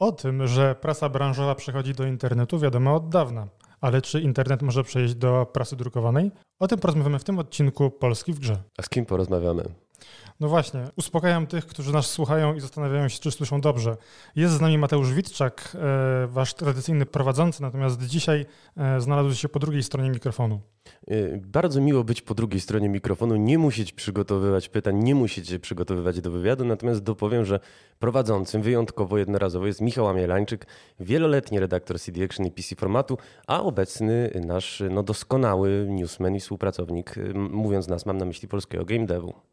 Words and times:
O 0.00 0.12
tym, 0.12 0.46
że 0.46 0.74
prasa 0.74 1.08
branżowa 1.08 1.54
przechodzi 1.54 1.94
do 1.94 2.06
internetu, 2.06 2.58
wiadomo 2.58 2.94
od 2.94 3.08
dawna. 3.08 3.48
Ale 3.80 4.02
czy 4.02 4.20
internet 4.20 4.62
może 4.62 4.84
przejść 4.84 5.14
do 5.14 5.46
prasy 5.52 5.76
drukowanej? 5.76 6.30
O 6.60 6.68
tym 6.68 6.78
porozmawiamy 6.78 7.18
w 7.18 7.24
tym 7.24 7.38
odcinku 7.38 7.90
Polski 7.90 8.32
w 8.32 8.38
grze. 8.38 8.62
A 8.78 8.82
z 8.82 8.88
kim 8.88 9.06
porozmawiamy? 9.06 9.64
No 10.40 10.48
właśnie, 10.48 10.84
uspokajam 10.96 11.46
tych, 11.46 11.66
którzy 11.66 11.92
nas 11.92 12.06
słuchają 12.06 12.54
i 12.54 12.60
zastanawiają 12.60 13.08
się, 13.08 13.20
czy 13.20 13.30
słyszą 13.30 13.60
dobrze. 13.60 13.96
Jest 14.36 14.54
z 14.54 14.60
nami 14.60 14.78
Mateusz 14.78 15.12
Witczak, 15.12 15.76
e, 15.76 16.26
wasz 16.26 16.54
tradycyjny 16.54 17.06
prowadzący, 17.06 17.62
natomiast 17.62 18.02
dzisiaj 18.02 18.46
e, 18.76 19.00
znalazł 19.00 19.34
się 19.34 19.48
po 19.48 19.58
drugiej 19.58 19.82
stronie 19.82 20.10
mikrofonu. 20.10 20.60
E, 21.08 21.36
bardzo 21.36 21.80
miło 21.80 22.04
być 22.04 22.22
po 22.22 22.34
drugiej 22.34 22.60
stronie 22.60 22.88
mikrofonu, 22.88 23.36
nie 23.36 23.58
musieć 23.58 23.92
przygotowywać 23.92 24.68
pytań, 24.68 24.98
nie 24.98 25.14
musieć 25.14 25.48
się 25.48 25.58
przygotowywać 25.58 26.20
do 26.20 26.30
wywiadu, 26.30 26.64
natomiast 26.64 27.02
dopowiem, 27.02 27.44
że 27.44 27.60
prowadzącym 27.98 28.62
wyjątkowo 28.62 29.18
jednorazowo 29.18 29.66
jest 29.66 29.80
Michał 29.80 30.08
Amielańczyk, 30.08 30.66
wieloletni 31.00 31.60
redaktor 31.60 32.00
CD 32.00 32.24
Action 32.24 32.46
i 32.46 32.50
PC 32.50 32.76
Formatu, 32.76 33.18
a 33.46 33.62
obecny 33.62 34.30
nasz 34.46 34.82
no, 34.90 35.02
doskonały 35.02 35.86
newsman 35.88 36.34
i 36.34 36.40
współpracownik, 36.40 37.14
mówiąc 37.34 37.88
nas, 37.88 38.06
mam 38.06 38.18
na 38.18 38.24
myśli 38.24 38.48
polskiego 38.48 38.84
game 38.84 39.06
devu. 39.06 39.49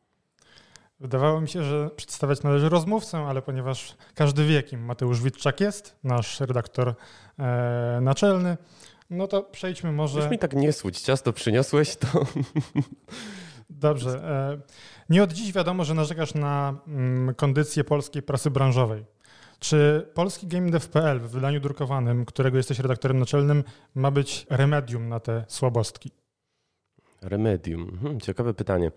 Wydawało 0.99 1.41
mi 1.41 1.49
się, 1.49 1.63
że 1.63 1.89
przedstawiać 1.89 2.43
należy 2.43 2.69
rozmówcę, 2.69 3.17
ale 3.17 3.41
ponieważ 3.41 3.95
każdy 4.15 4.45
wie, 4.45 4.63
kim 4.63 4.85
Mateusz 4.85 5.21
Witczak 5.21 5.61
jest, 5.61 5.95
nasz 6.03 6.39
redaktor 6.39 6.95
e, 7.39 7.99
naczelny, 8.01 8.57
no 9.09 9.27
to 9.27 9.43
przejdźmy 9.43 9.91
może... 9.91 10.19
Już 10.19 10.29
mi 10.29 10.39
tak 10.39 10.53
nie 10.53 10.73
słuć, 10.73 11.01
ciasto 11.01 11.33
przyniosłeś, 11.33 11.95
to... 11.95 12.07
Dobrze. 13.69 14.09
E, 14.09 14.61
nie 15.09 15.23
od 15.23 15.33
dziś 15.33 15.53
wiadomo, 15.53 15.83
że 15.83 15.93
narzekasz 15.93 16.33
na 16.33 16.75
mm, 16.87 17.35
kondycję 17.35 17.83
polskiej 17.83 18.21
prasy 18.21 18.51
branżowej. 18.51 19.05
Czy 19.59 20.09
polski 20.13 20.47
GameDev.pl 20.47 21.19
w 21.19 21.29
wydaniu 21.29 21.59
drukowanym, 21.59 22.25
którego 22.25 22.57
jesteś 22.57 22.79
redaktorem 22.79 23.19
naczelnym, 23.19 23.63
ma 23.95 24.11
być 24.11 24.47
remedium 24.49 25.09
na 25.09 25.19
te 25.19 25.45
słabostki? 25.47 26.11
Remedium. 27.21 27.97
Hmm, 28.01 28.19
ciekawe 28.19 28.53
pytanie. 28.53 28.91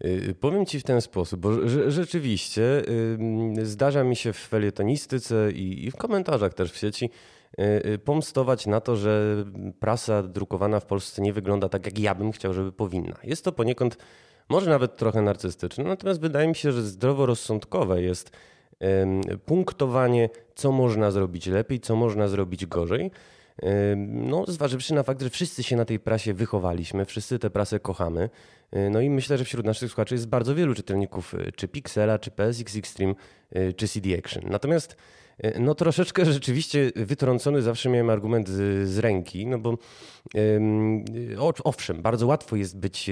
Yy, 0.00 0.34
powiem 0.34 0.66
Ci 0.66 0.80
w 0.80 0.82
ten 0.82 1.00
sposób, 1.00 1.40
bo 1.40 1.68
rzeczywiście 1.88 2.82
yy, 3.56 3.66
zdarza 3.66 4.04
mi 4.04 4.16
się 4.16 4.32
w 4.32 4.38
felietonistyce 4.38 5.52
i, 5.52 5.86
i 5.86 5.90
w 5.90 5.96
komentarzach 5.96 6.54
też 6.54 6.72
w 6.72 6.76
sieci 6.76 7.10
yy, 7.58 7.98
pomstować 7.98 8.66
na 8.66 8.80
to, 8.80 8.96
że 8.96 9.44
prasa 9.80 10.22
drukowana 10.22 10.80
w 10.80 10.86
Polsce 10.86 11.22
nie 11.22 11.32
wygląda 11.32 11.68
tak, 11.68 11.86
jak 11.86 11.98
ja 11.98 12.14
bym 12.14 12.32
chciał, 12.32 12.52
żeby 12.52 12.72
powinna. 12.72 13.16
Jest 13.24 13.44
to 13.44 13.52
poniekąd 13.52 13.96
może 14.48 14.70
nawet 14.70 14.96
trochę 14.96 15.22
narcystyczne, 15.22 15.84
natomiast 15.84 16.20
wydaje 16.20 16.48
mi 16.48 16.54
się, 16.54 16.72
że 16.72 16.82
zdroworozsądkowe 16.82 18.02
jest 18.02 18.30
punktowanie, 19.44 20.30
co 20.54 20.72
można 20.72 21.10
zrobić 21.10 21.46
lepiej, 21.46 21.80
co 21.80 21.96
można 21.96 22.28
zrobić 22.28 22.66
gorzej 22.66 23.10
no, 24.06 24.44
zważywszy 24.48 24.94
na 24.94 25.02
fakt, 25.02 25.22
że 25.22 25.30
wszyscy 25.30 25.62
się 25.62 25.76
na 25.76 25.84
tej 25.84 26.00
prasie 26.00 26.34
wychowaliśmy, 26.34 27.04
wszyscy 27.04 27.38
tę 27.38 27.50
prasę 27.50 27.80
kochamy. 27.80 28.30
Y, 28.76 28.90
no 28.90 29.00
i 29.00 29.10
myślę, 29.10 29.38
że 29.38 29.44
wśród 29.44 29.66
naszych 29.66 29.90
słuchaczy 29.90 30.14
jest 30.14 30.28
bardzo 30.28 30.54
wielu 30.54 30.74
czytelników 30.74 31.34
y, 31.34 31.52
czy 31.56 31.68
Pixela, 31.68 32.18
czy 32.18 32.30
PSX 32.30 32.76
Extreme, 32.76 33.14
y, 33.56 33.72
czy 33.72 33.88
CD 33.88 34.18
Action. 34.18 34.42
Natomiast 34.50 34.96
no 35.58 35.74
troszeczkę 35.74 36.24
rzeczywiście 36.32 36.92
wytrącony 36.96 37.62
zawsze 37.62 37.88
miałem 37.88 38.10
argument 38.10 38.48
z, 38.48 38.88
z 38.88 38.98
ręki, 38.98 39.46
no 39.46 39.58
bo 39.58 39.78
owszem, 41.64 42.02
bardzo 42.02 42.26
łatwo 42.26 42.56
jest 42.56 42.78
być 42.78 43.10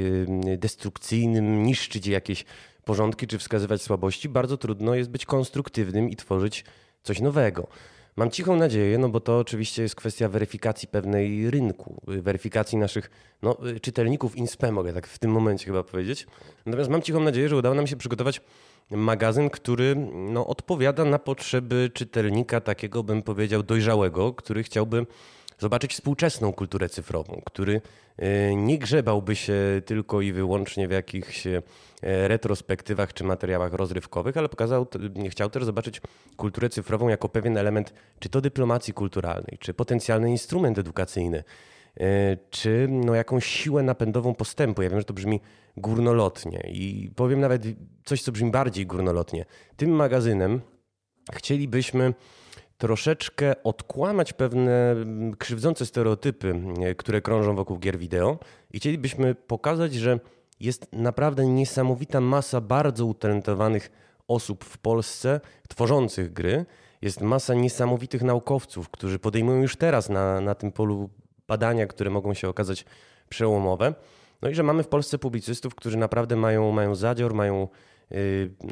destrukcyjnym, 0.59 1.63
niszczyć 1.63 2.07
jakieś 2.07 2.45
porządki 2.85 3.27
czy 3.27 3.39
wskazywać 3.39 3.83
słabości, 3.83 4.29
bardzo 4.29 4.57
trudno 4.57 4.95
jest 4.95 5.11
być 5.11 5.27
konstruktywnym 5.27 6.11
i 6.11 6.17
tworzyć 6.17 6.65
coś 7.03 7.21
nowego. 7.21 7.69
Mam 8.17 8.31
cichą 8.31 8.57
nadzieję, 8.57 8.99
no 8.99 9.09
bo 9.09 9.21
to 9.21 9.39
oczywiście 9.39 9.83
jest 9.83 9.95
kwestia 9.95 10.29
weryfikacji 10.29 10.89
pewnej 10.89 11.51
rynku, 11.51 12.01
weryfikacji 12.07 12.79
naszych 12.79 13.11
no, 13.43 13.57
czytelników 13.83 14.37
INSPE, 14.37 14.73
mogę 14.73 14.93
tak 14.93 15.07
w 15.07 15.19
tym 15.19 15.31
momencie 15.31 15.67
chyba 15.67 15.83
powiedzieć. 15.83 16.27
Natomiast 16.67 16.91
mam 16.91 17.03
cichą 17.03 17.21
nadzieję, 17.21 17.49
że 17.49 17.57
udało 17.57 17.75
nam 17.75 17.87
się 17.87 17.97
przygotować 17.97 18.41
magazyn, 18.91 19.51
który 19.51 19.97
no, 20.13 20.47
odpowiada 20.47 21.05
na 21.05 21.19
potrzeby 21.19 21.91
czytelnika 21.95 22.61
takiego, 22.61 23.03
bym 23.03 23.23
powiedział, 23.23 23.63
dojrzałego, 23.63 24.33
który 24.33 24.63
chciałby 24.63 25.07
zobaczyć 25.63 25.93
współczesną 25.93 26.53
kulturę 26.53 26.89
cyfrową, 26.89 27.43
który 27.45 27.81
e, 28.17 28.57
nie 28.57 28.79
grzebałby 28.79 29.37
się 29.37 29.55
tylko 29.87 30.21
i 30.21 30.33
wyłącznie 30.33 30.89
w 30.89 30.91
jakichś 30.91 31.47
e, 31.47 31.63
retrospektywach 32.03 33.15
czy 33.15 33.25
materiałach 33.25 33.73
rozrywkowych, 33.73 34.37
ale 34.37 34.49
pokazał, 34.49 34.87
chciał 35.31 35.51
też 35.51 35.65
zobaczyć 35.65 36.01
kulturę 36.37 36.69
cyfrową 36.69 37.09
jako 37.09 37.29
pewien 37.29 37.57
element 37.57 37.95
czy 38.19 38.29
to 38.29 38.41
dyplomacji 38.41 38.95
kulturalnej, 38.95 39.59
czy 39.61 39.75
potencjalny 39.75 40.31
instrument 40.31 40.79
edukacyjny, 40.79 41.45
e, 42.01 42.37
czy 42.51 42.87
no 42.91 43.15
jakąś 43.15 43.47
siłę 43.47 43.83
napędową 43.83 44.35
postępu. 44.35 44.83
Ja 44.83 44.91
wiem, 44.91 44.99
że 44.99 45.05
to 45.05 45.15
brzmi 45.15 45.41
górnolotnie 45.77 46.61
i 46.73 47.11
powiem 47.17 47.41
nawet 47.41 47.63
coś, 48.05 48.23
co 48.23 48.33
brzmi 48.33 48.51
bardziej 48.51 48.87
górnolotnie. 48.87 49.45
Tym 49.77 49.91
magazynem 49.91 50.61
chcielibyśmy 51.33 52.15
troszeczkę 52.83 53.63
odkłamać 53.63 54.33
pewne 54.33 54.97
krzywdzące 55.39 55.87
stereotypy, 55.87 56.55
e, 56.81 56.95
które 56.95 57.21
krążą 57.21 57.57
wokół 57.57 57.79
gier 57.79 57.99
wideo 57.99 58.39
i 58.71 58.79
chcielibyśmy 58.79 59.35
pokazać, 59.35 59.95
że 59.95 60.21
jest 60.61 60.87
naprawdę 60.93 61.47
niesamowita 61.47 62.21
masa 62.21 62.61
bardzo 62.61 63.07
utalentowanych 63.07 63.91
osób 64.29 64.65
w 64.65 64.79
Polsce 64.79 65.41
tworzących 65.69 66.33
gry. 66.33 66.67
Jest 67.03 67.21
masa 67.21 67.55
niesamowitych 67.55 68.23
naukowców, 68.23 68.89
którzy 68.91 69.19
podejmują 69.19 69.63
już 69.63 69.77
teraz 69.77 70.09
na, 70.09 70.41
na 70.41 70.55
tym 70.55 70.73
polu 70.73 71.11
badania, 71.49 71.87
które 71.87 72.11
mogą 72.11 72.35
się 72.35 72.49
okazać 72.49 72.85
przełomowe. 73.29 73.95
No 74.43 74.49
i 74.49 74.55
że 74.55 74.63
mamy 74.63 74.83
w 74.83 74.89
Polsce 74.89 75.19
publicystów, 75.19 75.75
którzy 75.75 75.97
naprawdę 75.97 76.37
mają, 76.37 76.73
mają 76.73 76.95
zadzior, 76.95 77.35
mają 77.35 77.69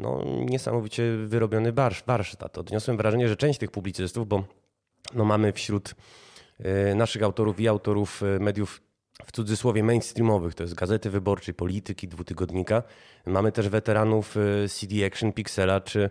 no, 0.01 0.23
niesamowicie 0.49 1.03
wyrobiony 1.25 1.71
warsztat. 2.05 2.57
Odniosłem 2.57 2.97
wrażenie, 2.97 3.27
że 3.27 3.35
część 3.35 3.59
tych 3.59 3.71
publicystów, 3.71 4.27
bo 4.27 4.43
no, 5.13 5.25
mamy 5.25 5.53
wśród 5.53 5.95
y, 6.91 6.95
naszych 6.95 7.23
autorów 7.23 7.59
i 7.59 7.67
autorów 7.67 8.23
y, 8.23 8.39
mediów 8.39 8.81
w 9.25 9.31
cudzysłowie 9.31 9.83
mainstreamowych, 9.83 10.55
to 10.55 10.63
jest 10.63 10.75
Gazety 10.75 11.09
Wyborczej, 11.09 11.53
Polityki, 11.53 12.07
Dwutygodnika. 12.07 12.83
Mamy 13.25 13.51
też 13.51 13.69
weteranów 13.69 14.35
CD 14.69 15.05
Action, 15.05 15.33
Pixela 15.33 15.81
czy, 15.81 16.09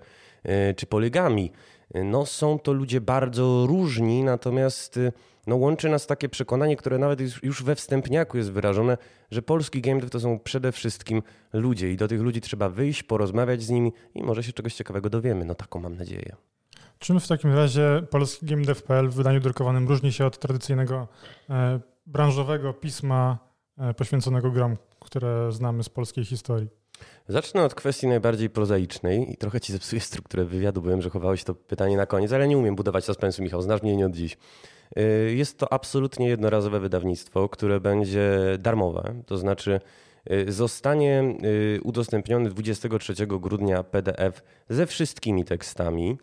czy 0.77 0.87
Polygami. 0.87 1.53
No, 1.95 2.27
są 2.27 2.59
to 2.59 2.73
ludzie 2.73 3.01
bardzo 3.01 3.67
różni, 3.67 4.25
natomiast 4.25 4.99
no, 5.47 5.57
łączy 5.57 5.89
nas 5.89 6.07
takie 6.07 6.29
przekonanie, 6.29 6.77
które 6.77 6.99
nawet 6.99 7.21
już 7.43 7.63
we 7.63 7.75
wstępniaku 7.75 8.37
jest 8.37 8.53
wyrażone, 8.53 8.99
że 9.31 9.43
polski 9.43 9.81
game 9.81 10.01
dev 10.01 10.11
to 10.11 10.21
są 10.21 10.39
przede 10.39 10.73
wszystkim 10.73 11.23
ludzie 11.53 11.93
i 11.93 11.97
do 11.97 12.09
tych 12.09 12.21
ludzi 12.21 12.41
trzeba 12.41 12.69
wyjść, 12.69 13.03
porozmawiać 13.03 13.63
z 13.63 13.71
nimi 13.71 13.93
i 14.15 14.23
może 14.23 14.43
się 14.43 14.53
czegoś 14.53 14.75
ciekawego 14.75 15.11
dowiemy. 15.11 15.45
No 15.45 15.55
taką 15.55 15.81
mam 15.81 15.97
nadzieję. 15.97 16.37
Czym 16.99 17.21
w 17.21 17.29
takim 17.29 17.55
razie 17.55 18.03
polski 18.11 18.47
GameDev.pl 18.47 19.09
w 19.09 19.15
wydaniu 19.15 19.41
drukowanym 19.41 19.89
różni 19.89 20.13
się 20.13 20.27
od 20.27 20.39
tradycyjnego 20.39 21.09
e, 21.51 21.81
branżowego 22.07 22.73
pisma 22.73 23.39
e, 23.79 23.95
poświęconego 23.95 24.51
grom, 24.51 24.77
które 25.01 25.53
znamy 25.53 25.85
z 25.85 25.89
polskiej 25.89 26.25
historii? 26.25 26.80
Zacznę 27.31 27.63
od 27.63 27.75
kwestii 27.75 28.07
najbardziej 28.07 28.51
prozaicznej 28.51 29.33
i 29.33 29.37
trochę 29.37 29.61
ci 29.61 29.73
zepsuję 29.73 30.01
strukturę 30.01 30.45
wywiadu, 30.45 30.83
byłem, 30.83 31.03
że 31.03 31.11
chowałeś 31.11 31.45
to 31.45 31.55
pytanie 31.55 31.97
na 31.97 32.07
koniec, 32.07 32.33
ale 32.33 32.49
nie 32.49 32.59
umiem 32.59 32.77
budować 32.77 33.05
suspensu, 33.05 33.43
Michał, 33.43 33.63
znasz 33.63 33.83
mnie 33.83 33.97
nie 33.97 34.07
od 34.07 34.13
dziś. 34.13 34.37
Y, 34.99 35.35
jest 35.35 35.59
to 35.59 35.73
absolutnie 35.73 36.29
jednorazowe 36.29 36.81
wydawnictwo, 36.81 37.49
które 37.49 37.81
będzie 37.81 38.31
darmowe, 38.59 39.15
to 39.27 39.39
znaczy 39.39 39.81
y, 40.31 40.53
zostanie 40.53 41.35
y, 41.45 41.81
udostępniony 41.83 42.51
23 42.51 43.27
grudnia 43.27 43.83
PDF 43.83 44.43
ze 44.69 44.87
wszystkimi 44.87 45.45
tekstami, 45.45 46.19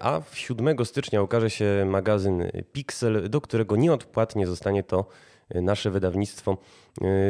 a 0.00 0.20
7 0.32 0.84
stycznia 0.84 1.22
ukaże 1.22 1.50
się 1.50 1.84
magazyn 1.86 2.44
Pixel, 2.72 3.30
do 3.30 3.40
którego 3.40 3.76
nieodpłatnie 3.76 4.46
zostanie 4.46 4.82
to 4.82 5.06
nasze 5.54 5.90
wydawnictwo 5.90 6.56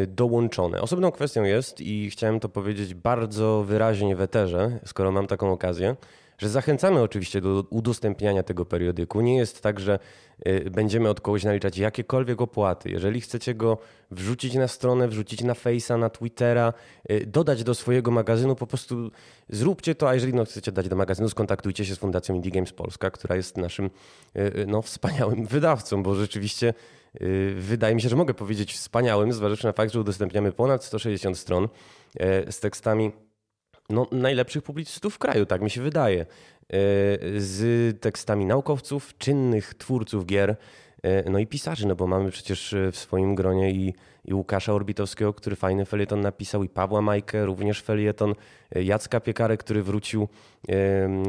dołączone. 0.08 0.81
Osobną 0.81 1.11
kwestią 1.11 1.43
jest, 1.43 1.81
i 1.81 2.11
chciałem 2.11 2.40
to 2.40 2.49
powiedzieć 2.49 2.94
bardzo 2.94 3.64
wyraźnie 3.64 4.17
w 4.17 4.20
eterze, 4.20 4.81
skoro 4.84 5.12
mam 5.12 5.26
taką 5.26 5.52
okazję, 5.52 5.96
że 6.40 6.48
zachęcamy 6.48 7.00
oczywiście 7.00 7.40
do 7.40 7.64
udostępniania 7.70 8.42
tego 8.42 8.64
periodyku. 8.64 9.20
Nie 9.20 9.37
jest 9.37 9.62
tak, 9.62 9.81
że 9.81 9.98
y, 10.46 10.70
będziemy 10.70 11.08
od 11.08 11.20
kogoś 11.20 11.44
naliczać 11.44 11.78
jakiekolwiek 11.78 12.40
opłaty. 12.40 12.90
Jeżeli 12.90 13.20
chcecie 13.20 13.54
go 13.54 13.78
wrzucić 14.10 14.54
na 14.54 14.69
stronę, 14.69 15.08
wrzucić 15.08 15.42
na 15.42 15.52
Face'a, 15.52 15.98
na 15.98 16.10
Twittera, 16.10 16.72
y, 17.10 17.26
dodać 17.26 17.64
do 17.64 17.75
swojego 17.75 18.10
magazynu, 18.10 18.56
po 18.56 18.66
prostu 18.66 19.10
zróbcie 19.48 19.94
to, 19.94 20.08
a 20.08 20.14
jeżeli 20.14 20.34
no, 20.34 20.44
chcecie 20.44 20.72
dać 20.72 20.88
do 20.88 20.96
magazynu, 20.96 21.28
skontaktujcie 21.28 21.84
się 21.84 21.94
z 21.94 21.98
Fundacją 21.98 22.34
Indie 22.34 22.52
Games 22.52 22.72
Polska, 22.72 23.10
która 23.10 23.36
jest 23.36 23.56
naszym 23.56 23.90
y, 24.36 24.64
no, 24.69 24.82
wspaniałym 24.82 25.46
wydawcą, 25.54 26.02
bo 26.02 26.14
rzeczywiście 26.14 26.75
wydaje 27.56 27.94
mi 27.94 28.02
się, 28.02 28.08
że 28.08 28.16
mogę 28.16 28.34
powiedzieć 28.34 28.72
wspaniałym, 28.72 29.32
zważywszy 29.32 29.66
na 29.66 29.72
fakt, 29.72 29.93
że 29.93 30.00
udostępniamy 30.00 30.52
ponad 30.52 30.84
160 30.84 31.38
stron 31.38 31.69
z 32.50 32.60
tekstami 32.60 33.12
no, 33.90 34.06
najlepszych 34.12 34.62
publicystów 34.62 35.14
w 35.14 35.19
kraju, 35.19 35.46
tak 35.46 35.62
mi 35.62 35.70
się 35.70 35.82
wydaje. 35.82 36.26
z 37.37 38.00
tekstami 38.00 38.46
naukowców, 38.46 39.19
czynnych 39.19 39.75
twórców 39.75 40.26
gier, 40.26 40.56
no 41.31 41.38
i 41.38 41.46
pisarzy, 41.46 41.87
no 41.87 41.96
bo 41.96 42.06
mamy 42.06 42.31
przecież 42.31 42.75
w 42.92 42.96
swoim 42.96 43.34
gronie 43.34 43.70
i, 43.70 43.94
i 44.25 44.34
Łukasza 44.34 44.72
Orbitowskiego, 44.72 45.34
który 45.34 45.56
fajny 45.56 45.87
felieton 45.87 46.20
napisał, 46.20 46.64
i 46.64 46.69
Pawła 46.69 47.02
Majkę, 47.02 47.46
również 47.46 47.82
felieton, 47.82 48.34
Jacka 48.75 49.20
Piekarę, 49.20 49.56
który 49.56 49.82
wrócił, 49.82 50.28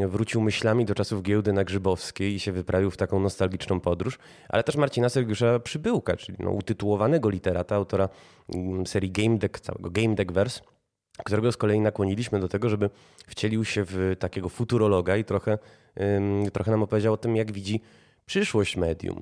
wrócił 0.07 0.41
myślami 0.41 0.85
do 0.85 0.95
czasów 0.95 1.23
giełdy 1.23 1.53
na 1.53 1.63
Grzybowskiej 1.63 2.33
i 2.33 2.39
się 2.39 2.51
wyprawił 2.51 2.91
w 2.91 2.97
taką 2.97 3.19
nostalgiczną 3.19 3.79
podróż, 3.79 4.19
ale 4.49 4.63
też 4.63 4.75
Marcina 4.75 5.09
Sergiusza 5.09 5.59
Przybyłka, 5.59 6.17
czyli 6.17 6.37
no, 6.41 6.51
utytułowanego 6.51 7.29
literata, 7.29 7.75
autora 7.75 8.09
mm, 8.55 8.85
serii 8.85 9.11
Game 9.11 9.37
Deck, 9.37 9.59
całego 9.59 9.89
Game 9.89 10.15
Deck 10.15 10.31
Verse, 10.31 10.61
którego 11.23 11.51
z 11.51 11.57
kolei 11.57 11.79
nakłoniliśmy 11.79 12.39
do 12.39 12.47
tego, 12.47 12.69
żeby 12.69 12.89
wcielił 13.27 13.65
się 13.65 13.83
w 13.85 14.15
takiego 14.19 14.49
futurologa 14.49 15.17
i 15.17 15.23
trochę, 15.23 15.57
trochę 16.53 16.71
nam 16.71 16.83
opowiedział 16.83 17.13
o 17.13 17.17
tym, 17.17 17.35
jak 17.35 17.51
widzi 17.51 17.81
przyszłość 18.25 18.77
medium. 18.77 19.19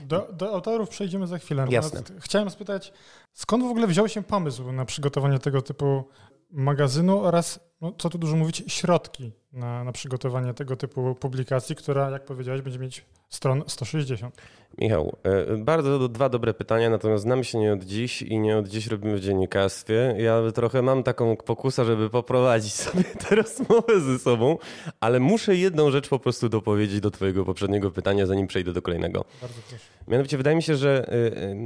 Do, 0.00 0.28
do, 0.32 0.54
autorów 0.54 0.88
przejdziemy 0.88 1.26
za 1.26 1.38
chwilę. 1.38 1.66
Jasne. 1.70 2.02
Chciałem 2.20 2.50
spytać, 2.50 2.92
skąd 3.32 3.64
w 3.64 3.66
ogóle 3.66 3.86
wziął 3.86 4.08
się 4.08 4.22
pomysł 4.22 4.72
na 4.72 4.84
przygotowanie 4.84 5.38
tego 5.38 5.62
typu 5.62 6.04
magazynu 6.50 7.20
oraz, 7.20 7.60
no, 7.80 7.92
co 7.98 8.10
tu 8.10 8.18
dużo 8.18 8.36
mówić, 8.36 8.62
środki 8.66 9.32
na, 9.54 9.84
na 9.84 9.92
przygotowanie 9.92 10.54
tego 10.54 10.76
typu 10.76 11.14
publikacji, 11.14 11.76
która, 11.76 12.10
jak 12.10 12.24
powiedziałeś, 12.24 12.62
będzie 12.62 12.78
mieć 12.78 13.04
stron 13.28 13.62
160. 13.66 14.36
Michał, 14.78 15.16
e, 15.22 15.56
bardzo 15.56 16.08
dwa 16.08 16.28
dobre 16.28 16.54
pytania, 16.54 16.90
natomiast 16.90 17.22
znamy 17.22 17.44
się 17.44 17.58
nie 17.58 17.72
od 17.72 17.84
dziś 17.84 18.22
i 18.22 18.38
nie 18.38 18.58
od 18.58 18.68
dziś 18.68 18.86
robimy 18.86 19.16
w 19.16 19.20
dziennikarstwie. 19.20 20.14
Ja 20.18 20.52
trochę 20.54 20.82
mam 20.82 21.02
taką 21.02 21.36
pokusę, 21.36 21.84
żeby 21.84 22.10
poprowadzić 22.10 22.74
sobie 22.84 23.04
tę 23.04 23.34
rozmowę 23.34 24.00
ze 24.00 24.18
sobą, 24.18 24.58
ale 25.00 25.20
muszę 25.20 25.56
jedną 25.56 25.90
rzecz 25.90 26.08
po 26.08 26.18
prostu 26.18 26.48
dopowiedzieć 26.48 27.00
do 27.00 27.10
twojego 27.10 27.44
poprzedniego 27.44 27.90
pytania, 27.90 28.26
zanim 28.26 28.46
przejdę 28.46 28.72
do 28.72 28.82
kolejnego. 28.82 29.24
Bardzo 29.40 29.60
proszę. 29.68 29.84
Mianowicie 30.08 30.36
wydaje 30.36 30.56
mi 30.56 30.62
się, 30.62 30.76
że 30.76 31.08
e, 31.08 31.56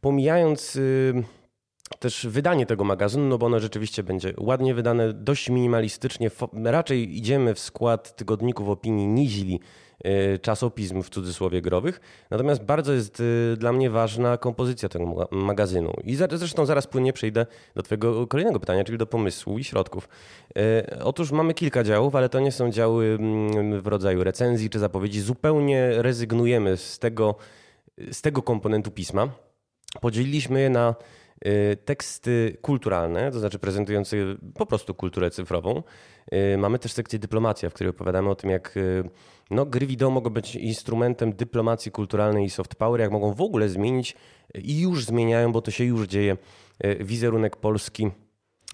pomijając 0.00 0.78
też 1.98 2.26
wydanie 2.26 2.66
tego 2.66 2.84
magazynu, 2.84 3.24
no 3.28 3.38
bo 3.38 3.46
ono 3.46 3.60
rzeczywiście 3.60 4.02
będzie 4.02 4.34
ładnie 4.38 4.74
wydane, 4.74 5.12
dość 5.12 5.50
minimalistycznie. 5.50 6.30
Raczej 6.64 7.16
idziemy 7.16 7.54
w 7.54 7.58
skład 7.58 8.16
tygodników 8.16 8.68
opinii 8.68 9.06
Nizili, 9.06 9.60
y, 10.34 10.38
czasopism 10.38 11.02
w 11.02 11.10
cudzysłowie 11.10 11.62
growych. 11.62 12.00
Natomiast 12.30 12.64
bardzo 12.64 12.92
jest 12.92 13.20
y, 13.20 13.56
dla 13.58 13.72
mnie 13.72 13.90
ważna 13.90 14.36
kompozycja 14.36 14.88
tego 14.88 15.28
magazynu. 15.30 15.92
I 16.04 16.16
zresztą 16.16 16.66
zaraz 16.66 16.86
płynnie 16.86 17.12
przejdę 17.12 17.46
do 17.74 17.82
Twojego 17.82 18.26
kolejnego 18.26 18.60
pytania, 18.60 18.84
czyli 18.84 18.98
do 18.98 19.06
pomysłu 19.06 19.58
i 19.58 19.64
środków. 19.64 20.08
Y, 20.58 21.04
otóż 21.04 21.32
mamy 21.32 21.54
kilka 21.54 21.84
działów, 21.84 22.14
ale 22.14 22.28
to 22.28 22.40
nie 22.40 22.52
są 22.52 22.70
działy 22.70 23.16
mm, 23.20 23.80
w 23.80 23.86
rodzaju 23.86 24.24
recenzji 24.24 24.70
czy 24.70 24.78
zapowiedzi. 24.78 25.20
Zupełnie 25.20 26.02
rezygnujemy 26.02 26.76
z 26.76 26.98
tego, 26.98 27.34
z 28.12 28.22
tego 28.22 28.42
komponentu 28.42 28.90
pisma. 28.90 29.28
Podzieliliśmy 30.00 30.60
je 30.60 30.70
na 30.70 30.94
teksty 31.84 32.56
kulturalne, 32.62 33.30
to 33.30 33.38
znaczy 33.38 33.58
prezentujące 33.58 34.16
po 34.54 34.66
prostu 34.66 34.94
kulturę 34.94 35.30
cyfrową. 35.30 35.82
Y, 36.54 36.58
mamy 36.58 36.78
też 36.78 36.92
sekcję 36.92 37.18
dyplomacja, 37.18 37.70
w 37.70 37.74
której 37.74 37.90
opowiadamy 37.90 38.30
o 38.30 38.34
tym, 38.34 38.50
jak 38.50 38.76
y, 38.76 39.04
no, 39.50 39.66
gry 39.66 39.86
wideo 39.86 40.10
mogą 40.10 40.30
być 40.30 40.56
instrumentem 40.56 41.32
dyplomacji 41.32 41.92
kulturalnej 41.92 42.44
i 42.44 42.50
soft 42.50 42.74
power, 42.74 43.00
jak 43.00 43.10
mogą 43.10 43.34
w 43.34 43.40
ogóle 43.40 43.68
zmienić 43.68 44.16
i 44.54 44.80
już 44.80 45.04
zmieniają, 45.04 45.52
bo 45.52 45.62
to 45.62 45.70
się 45.70 45.84
już 45.84 46.06
dzieje, 46.06 46.36
wizerunek 47.00 47.56
Polski 47.56 48.10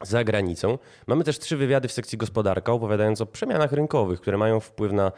za 0.02 0.24
granicą. 0.24 0.78
Mamy 1.06 1.24
też 1.24 1.38
trzy 1.38 1.56
wywiady 1.56 1.88
w 1.88 1.92
sekcji 1.92 2.18
gospodarka, 2.18 2.72
opowiadając 2.72 3.20
o 3.20 3.26
przemianach 3.26 3.72
rynkowych, 3.72 4.20
które 4.20 4.38
mają 4.38 4.60
wpływ 4.60 4.92
na 4.92 5.12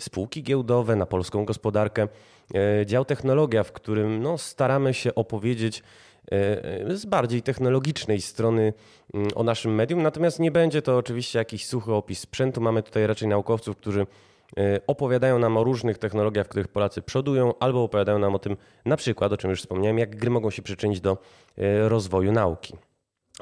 spółki 0.00 0.42
giełdowe, 0.42 0.96
na 0.96 1.06
polską 1.06 1.44
gospodarkę. 1.44 2.08
Dział 2.86 3.04
technologia, 3.04 3.62
w 3.62 3.72
którym 3.72 4.22
no, 4.22 4.38
staramy 4.38 4.94
się 4.94 5.14
opowiedzieć 5.14 5.82
z 6.94 7.06
bardziej 7.06 7.42
technologicznej 7.42 8.20
strony 8.20 8.72
mm, 9.14 9.28
o 9.34 9.42
naszym 9.42 9.74
medium. 9.74 10.02
Natomiast 10.02 10.40
nie 10.40 10.50
będzie 10.50 10.82
to 10.82 10.96
oczywiście 10.96 11.38
jakiś 11.38 11.66
suchy 11.66 11.92
opis 11.92 12.20
sprzętu. 12.20 12.60
Mamy 12.60 12.82
tutaj 12.82 13.06
raczej 13.06 13.28
naukowców, 13.28 13.76
którzy 13.76 14.06
e, 14.56 14.80
opowiadają 14.86 15.38
nam 15.38 15.56
o 15.56 15.64
różnych 15.64 15.98
technologiach, 15.98 16.46
w 16.46 16.48
których 16.48 16.68
Polacy 16.68 17.02
przodują, 17.02 17.58
albo 17.58 17.82
opowiadają 17.82 18.18
nam 18.18 18.34
o 18.34 18.38
tym, 18.38 18.56
na 18.84 18.96
przykład, 18.96 19.32
o 19.32 19.36
czym 19.36 19.50
już 19.50 19.60
wspomniałem, 19.60 19.98
jak 19.98 20.16
gry 20.16 20.30
mogą 20.30 20.50
się 20.50 20.62
przyczynić 20.62 21.00
do 21.00 21.18
e, 21.58 21.88
rozwoju 21.88 22.32
nauki. 22.32 22.76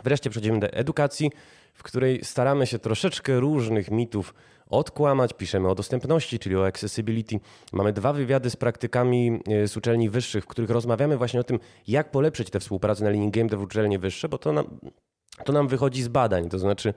Wreszcie 0.05 0.31
przejdziemy 0.31 0.61
do 0.61 0.67
edukacji, 0.67 1.31
w 1.75 1.82
której 1.82 2.25
staramy 2.25 2.67
się 2.67 2.78
troszeczkę 2.78 3.40
różnych 3.40 3.90
mitów 3.90 4.35
odkłamać. 4.72 5.32
Piszemy 5.32 5.69
o 5.69 5.74
dostępności, 5.74 6.38
czyli 6.38 6.56
o 6.56 6.66
accessibility. 6.66 7.40
Mamy 7.72 7.92
dwa 7.92 8.12
wywiady 8.12 8.50
z 8.50 8.56
praktykami 8.56 9.40
e, 9.48 9.69
z 9.69 9.76
uczelni 9.76 10.10
wyższych, 10.10 10.44
w 10.44 10.46
których 10.46 10.70
rozmawiamy 10.70 11.16
właśnie 11.16 11.40
o 11.40 11.44
tym, 11.44 11.58
jak 11.88 12.10
polepszyć 12.10 12.50
tę 12.50 12.60
współpracę 12.60 13.04
na 13.04 13.10
linii 13.10 13.30
game 13.30 13.48
dev 13.48 13.62
uczelnie 13.62 13.98
wyższe, 13.98 14.28
bo 14.28 14.38
to 14.38 14.52
nam, 14.52 14.64
to 15.44 15.52
nam 15.52 15.69
wychodzi 15.69 16.02
z 16.02 16.08
badań. 16.08 16.48
To 16.48 16.58
znaczy, 16.58 16.94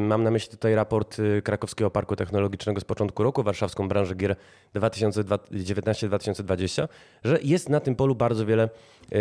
mam 0.00 0.22
na 0.22 0.30
myśli 0.30 0.50
tutaj 0.50 0.74
raport 0.74 1.18
yy, 1.18 1.42
Krakowskiego 1.42 1.90
Parku 1.90 2.16
Technologicznego 2.16 2.80
z 2.80 2.84
początku 2.84 3.22
roku, 3.22 3.42
warszawską 3.42 3.88
branżę 3.88 4.14
gier 4.14 4.36
2019-2020, 4.74 6.88
że 7.24 7.38
jest 7.42 7.68
na 7.68 7.80
tym 7.80 7.96
polu 7.96 8.14
bardzo 8.14 8.46
wiele 8.46 8.68
yy, 9.10 9.18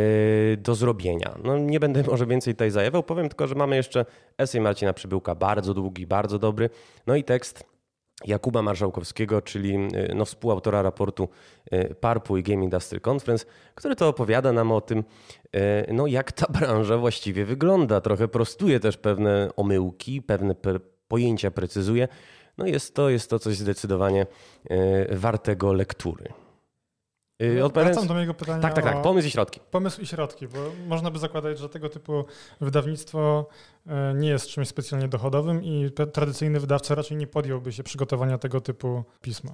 do 0.57 0.75
zrobienia. 0.75 1.35
No, 1.43 1.57
nie 1.57 1.79
będę 1.79 2.03
może 2.11 2.25
więcej 2.25 2.53
tutaj 2.53 2.71
zajawiał, 2.71 3.03
powiem 3.03 3.29
tylko, 3.29 3.47
że 3.47 3.55
mamy 3.55 3.75
jeszcze 3.75 4.05
esej 4.37 4.61
Marcina 4.61 4.93
Przybyłka, 4.93 5.35
bardzo 5.35 5.73
długi, 5.73 6.07
bardzo 6.07 6.39
dobry, 6.39 6.69
no 7.07 7.15
i 7.15 7.23
tekst 7.23 7.70
Jakuba 8.25 8.61
Marszałkowskiego, 8.61 9.41
czyli 9.41 9.75
y, 9.75 10.13
no, 10.15 10.25
współautora 10.25 10.81
raportu 10.81 11.29
y, 11.73 11.95
PARPU 11.99 12.37
i 12.37 12.43
Game 12.43 12.63
Industry 12.63 12.99
Conference, 13.09 13.45
który 13.75 13.95
to 13.95 14.07
opowiada 14.07 14.51
nam 14.51 14.71
o 14.71 14.81
tym, 14.81 15.03
y, 15.55 15.93
no, 15.93 16.07
jak 16.07 16.31
ta 16.31 16.45
branża 16.59 16.97
właściwie 16.97 17.45
wygląda. 17.45 18.01
Trochę 18.01 18.27
prostuje 18.27 18.79
też 18.79 18.97
pewne 18.97 19.49
omyłki, 19.55 20.21
pewne 20.21 20.55
pojęcia 21.07 21.51
precyzuje. 21.51 22.07
No 22.57 22.65
jest 22.65 22.95
to, 22.95 23.09
jest 23.09 23.29
to 23.29 23.39
coś 23.39 23.57
zdecydowanie 23.57 24.25
wartego 25.09 25.73
lektury. 25.73 26.40
No, 27.59 27.69
wracam 27.69 28.07
do 28.07 28.13
mojego 28.13 28.33
pytania. 28.33 28.61
Tak, 28.61 28.73
tak, 28.73 28.83
tak. 28.83 29.01
Pomysł 29.01 29.27
i 29.27 29.31
środki. 29.31 29.59
Pomysł 29.71 30.01
i 30.01 30.05
środki, 30.05 30.47
bo 30.47 30.59
można 30.87 31.11
by 31.11 31.19
zakładać, 31.19 31.59
że 31.59 31.69
tego 31.69 31.89
typu 31.89 32.25
wydawnictwo 32.61 33.47
e, 33.87 34.13
nie 34.15 34.29
jest 34.29 34.47
czymś 34.47 34.67
specjalnie 34.67 35.07
dochodowym 35.07 35.63
i 35.63 35.89
tradycyjny 36.13 36.59
wydawca 36.59 36.95
raczej 36.95 37.17
nie 37.17 37.27
podjąłby 37.27 37.73
się 37.73 37.83
przygotowania 37.83 38.37
tego 38.37 38.61
typu 38.61 39.03
pisma. 39.21 39.51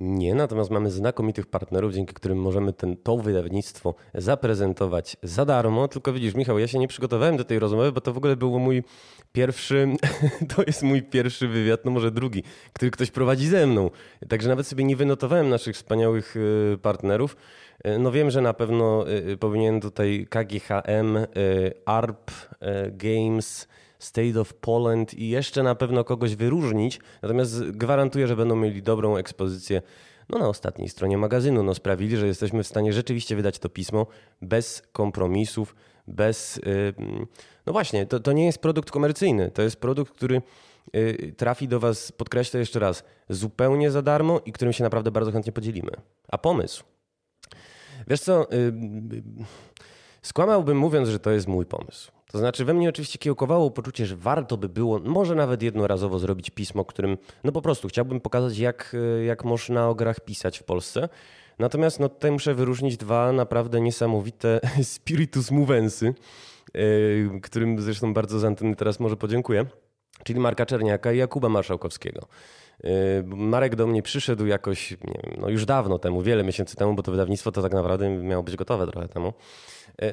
Nie, 0.00 0.34
natomiast 0.34 0.70
mamy 0.70 0.90
znakomitych 0.90 1.46
partnerów, 1.46 1.92
dzięki 1.92 2.14
którym 2.14 2.38
możemy 2.38 2.72
ten, 2.72 2.96
to 2.96 3.16
wydawnictwo 3.16 3.94
zaprezentować 4.14 5.16
za 5.22 5.44
darmo. 5.44 5.88
Tylko 5.88 6.12
widzisz, 6.12 6.34
Michał, 6.34 6.58
ja 6.58 6.68
się 6.68 6.78
nie 6.78 6.88
przygotowałem 6.88 7.36
do 7.36 7.44
tej 7.44 7.58
rozmowy, 7.58 7.92
bo 7.92 8.00
to 8.00 8.12
w 8.12 8.16
ogóle 8.16 8.36
był 8.36 8.58
mój 8.58 8.82
pierwszy, 9.32 9.88
to 10.56 10.62
jest 10.66 10.82
mój 10.82 11.02
pierwszy 11.02 11.48
wywiad, 11.48 11.84
no 11.84 11.90
może 11.90 12.10
drugi, 12.10 12.42
który 12.72 12.90
ktoś 12.90 13.10
prowadzi 13.10 13.46
ze 13.48 13.66
mną. 13.66 13.90
Także 14.28 14.48
nawet 14.48 14.66
sobie 14.66 14.84
nie 14.84 14.96
wynotowałem 14.96 15.48
naszych 15.48 15.76
wspaniałych 15.76 16.36
y, 16.36 16.78
partnerów. 16.82 17.36
Y, 17.86 17.98
no 17.98 18.12
wiem, 18.12 18.30
że 18.30 18.40
na 18.40 18.54
pewno 18.54 19.10
y, 19.10 19.36
powinien 19.36 19.80
tutaj 19.80 20.26
KGHM, 20.30 21.18
ARP 21.86 22.30
Games, 22.92 23.68
State 23.98 24.40
of 24.40 24.54
Poland 24.54 25.14
i 25.14 25.28
jeszcze 25.28 25.62
na 25.62 25.74
pewno 25.74 26.04
kogoś 26.04 26.36
wyróżnić. 26.36 27.00
Natomiast 27.22 27.70
gwarantuję, 27.70 28.26
że 28.26 28.36
będą 28.36 28.56
mieli 28.56 28.82
dobrą 28.82 29.16
ekspozycję 29.16 29.82
no, 30.28 30.38
na 30.38 30.48
ostatniej 30.48 30.88
stronie 30.88 31.18
magazynu. 31.18 31.62
No, 31.62 31.74
sprawili, 31.74 32.16
że 32.16 32.26
jesteśmy 32.26 32.62
w 32.62 32.66
stanie 32.66 32.92
rzeczywiście 32.92 33.36
wydać 33.36 33.58
to 33.58 33.68
pismo 33.68 34.06
bez 34.42 34.82
kompromisów, 34.92 35.76
bez. 36.06 36.60
No 37.66 37.72
właśnie, 37.72 38.06
to, 38.06 38.20
to 38.20 38.32
nie 38.32 38.46
jest 38.46 38.58
produkt 38.58 38.90
komercyjny. 38.90 39.50
To 39.50 39.62
jest 39.62 39.76
produkt, 39.76 40.12
który 40.12 40.42
y, 40.96 41.34
trafi 41.36 41.68
do 41.68 41.80
Was, 41.80 42.12
podkreślę 42.12 42.60
jeszcze 42.60 42.78
raz, 42.78 43.04
zupełnie 43.28 43.90
za 43.90 44.02
darmo 44.02 44.40
i 44.46 44.52
którym 44.52 44.72
się 44.72 44.84
naprawdę 44.84 45.10
bardzo 45.10 45.32
chętnie 45.32 45.52
podzielimy. 45.52 45.90
A 46.28 46.38
pomysł. 46.38 46.84
Wiesz 48.06 48.20
co, 48.20 48.46
skłamałbym 50.22 50.78
mówiąc, 50.78 51.08
że 51.08 51.18
to 51.18 51.30
jest 51.30 51.48
mój 51.48 51.66
pomysł. 51.66 52.17
To 52.32 52.38
znaczy 52.38 52.64
we 52.64 52.74
mnie 52.74 52.88
oczywiście 52.88 53.18
kiełkowało 53.18 53.70
poczucie, 53.70 54.06
że 54.06 54.16
warto 54.16 54.56
by 54.56 54.68
było 54.68 54.98
może 54.98 55.34
nawet 55.34 55.62
jednorazowo 55.62 56.18
zrobić 56.18 56.50
pismo, 56.50 56.84
którym 56.84 57.18
no 57.44 57.52
po 57.52 57.62
prostu 57.62 57.88
chciałbym 57.88 58.20
pokazać, 58.20 58.58
jak, 58.58 58.96
jak 59.26 59.44
można 59.44 59.88
o 59.88 59.94
grach 59.94 60.20
pisać 60.20 60.58
w 60.58 60.62
Polsce. 60.62 61.08
Natomiast 61.58 62.00
no, 62.00 62.08
tutaj 62.08 62.30
muszę 62.30 62.54
wyróżnić 62.54 62.96
dwa 62.96 63.32
naprawdę 63.32 63.80
niesamowite 63.80 64.60
spiritus 64.82 65.50
movensy, 65.50 66.14
yy, 66.74 67.40
którym 67.42 67.82
zresztą 67.82 68.14
bardzo 68.14 68.38
z 68.38 68.44
anteny 68.44 68.76
teraz 68.76 69.00
może 69.00 69.16
podziękuję, 69.16 69.66
czyli 70.24 70.40
Marka 70.40 70.66
Czerniaka 70.66 71.12
i 71.12 71.18
Jakuba 71.18 71.48
Marszałkowskiego. 71.48 72.28
Marek 73.24 73.76
do 73.76 73.86
mnie 73.86 74.02
przyszedł 74.02 74.46
jakoś, 74.46 74.90
nie 74.90 75.20
wiem, 75.24 75.40
no 75.40 75.48
już 75.48 75.64
dawno 75.64 75.98
temu, 75.98 76.22
wiele 76.22 76.44
miesięcy 76.44 76.76
temu, 76.76 76.94
bo 76.94 77.02
to 77.02 77.10
wydawnictwo 77.10 77.52
to 77.52 77.62
tak 77.62 77.72
naprawdę 77.72 78.10
miało 78.10 78.42
być 78.42 78.56
gotowe 78.56 78.86
trochę 78.86 79.08
temu. 79.08 79.32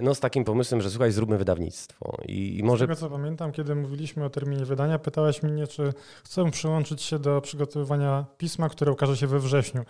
No 0.02 0.16
z 0.16 0.20
takim 0.20 0.44
pomysłem, 0.44 0.82
że 0.82 0.90
słuchaj, 0.90 1.12
zróbmy 1.12 1.38
wydawnictwo. 1.38 2.18
I, 2.28 2.60
i 2.60 2.64
może... 2.64 2.86
Z 2.86 2.88
tego 2.88 2.96
co 2.96 3.10
pamiętam, 3.10 3.52
kiedy 3.52 3.76
mówiliśmy 3.76 4.26
o 4.26 4.30
terminie 4.30 4.66
wydania, 4.66 5.00
pytałeś 5.00 5.44
mnie, 5.44 5.68
czy 5.68 5.94
chcę 6.24 6.52
przyłączyć 6.52 7.02
się 7.02 7.20
do 7.20 7.42
przygotowywania 7.42 8.26
pisma, 8.38 8.70
które 8.70 8.92
ukaże 8.92 9.18
się 9.18 9.28
we 9.28 9.40
wrześniu. 9.40 9.86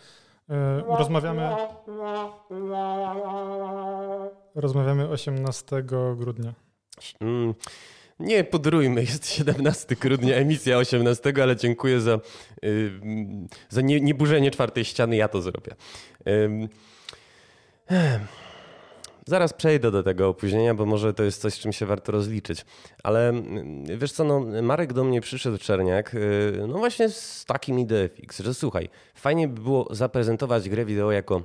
Rozmawiamy. 0.88 1.56
Rozmawiamy 4.56 5.10
18 5.10 5.84
grudnia. 6.16 6.54
Nie 8.20 8.44
podrójmy, 8.44 9.02
jest 9.02 9.28
17 9.32 9.96
grudnia, 9.96 10.36
emisja 10.36 10.78
18, 10.78 11.34
ale 11.44 11.56
dziękuję 11.56 12.02
za, 12.02 12.20
za 13.70 13.82
nie, 13.82 14.02
nieburzenie 14.02 14.52
czwartej 14.52 14.86
ściany, 14.86 15.16
ja 15.16 15.28
to 15.28 15.42
zrobię. 15.42 15.76
Zaraz 19.28 19.54
przejdę 19.54 19.92
do 19.92 20.04
tego 20.04 20.30
opóźnienia, 20.30 20.74
bo 20.74 20.86
może 20.86 21.14
to 21.14 21.24
jest 21.24 21.42
coś, 21.42 21.54
z 21.54 21.60
czym 21.60 21.74
się 21.74 21.86
warto 21.86 22.12
rozliczyć. 22.12 22.66
Ale 23.04 23.34
wiesz 23.98 24.12
co, 24.12 24.24
no, 24.24 24.62
Marek 24.62 24.94
do 24.94 25.04
mnie 25.04 25.22
przyszedł, 25.22 25.58
Czerniak, 25.58 26.14
yy, 26.14 26.68
no 26.68 26.78
właśnie 26.78 27.10
z 27.10 27.46
takim 27.46 27.80
ideefix, 27.80 28.40
że 28.40 28.54
słuchaj, 28.54 28.90
fajnie 29.16 29.48
by 29.48 29.62
było 29.62 29.88
zaprezentować 29.96 30.70
grę 30.70 30.86
wideo 30.86 31.12
jako 31.12 31.42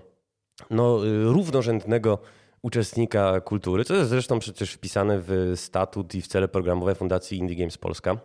no, 0.71 1.07
y, 1.07 1.25
równorzędnego 1.25 2.19
uczestnika 2.63 3.41
kultury, 3.41 3.85
co 3.85 3.95
jest 3.95 4.11
zresztą 4.11 4.39
przecież 4.39 4.73
wpisane 4.73 5.21
w 5.21 5.53
statut 5.57 6.15
i 6.15 6.23
w 6.23 6.27
cele 6.27 6.49
programowe 6.49 6.95
Fundacji 6.95 7.39
Indie 7.39 7.57
Games 7.57 7.79
Polska. 7.79 8.17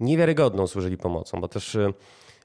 Niewiarygodną 0.00 0.66
służyli 0.66 0.96
pomocą, 0.96 1.40
bo 1.40 1.48
też 1.48 1.74
y, 1.74 1.92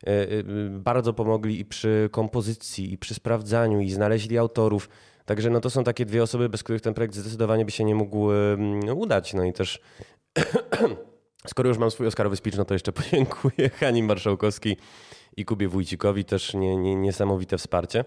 y, 0.08 0.44
bardzo 0.70 1.14
pomogli 1.14 1.60
i 1.60 1.66
przy 1.66 2.10
kompozycji, 2.12 2.94
i 2.94 2.98
przy 2.98 3.14
sprawdzaniu, 3.14 3.82
i 3.82 3.90
znaleźli 3.90 4.38
autorów. 4.38 4.90
Także 5.26 5.50
no 5.50 5.60
to 5.60 5.70
są 5.70 5.84
takie 5.84 6.06
dwie 6.06 6.24
osoby, 6.24 6.50
bez 6.50 6.64
których 6.64 6.82
ten 6.82 6.94
projekt 6.94 7.16
zdecydowanie 7.16 7.66
by 7.66 7.72
się 7.72 7.84
nie 7.84 7.96
mógł 7.96 8.28
udać. 8.96 9.34
No 9.34 9.44
i 9.44 9.54
też 9.54 9.82
skoro 11.48 11.70
już 11.70 11.78
mam 11.78 11.92
swój 11.92 12.08
Oscarowy 12.08 12.36
speech, 12.36 12.58
no 12.58 12.66
to 12.66 12.74
jeszcze 12.74 12.92
podziękuję 13.02 13.70
Hani 13.80 14.04
Marszałkowskiej 14.04 14.78
i 15.38 15.46
Kubie 15.46 15.68
Wójcikowi, 15.68 16.26
też 16.26 16.54
nie, 16.54 16.78
nie, 16.78 16.96
niesamowite 16.96 17.58
wsparcie. 17.58 18.06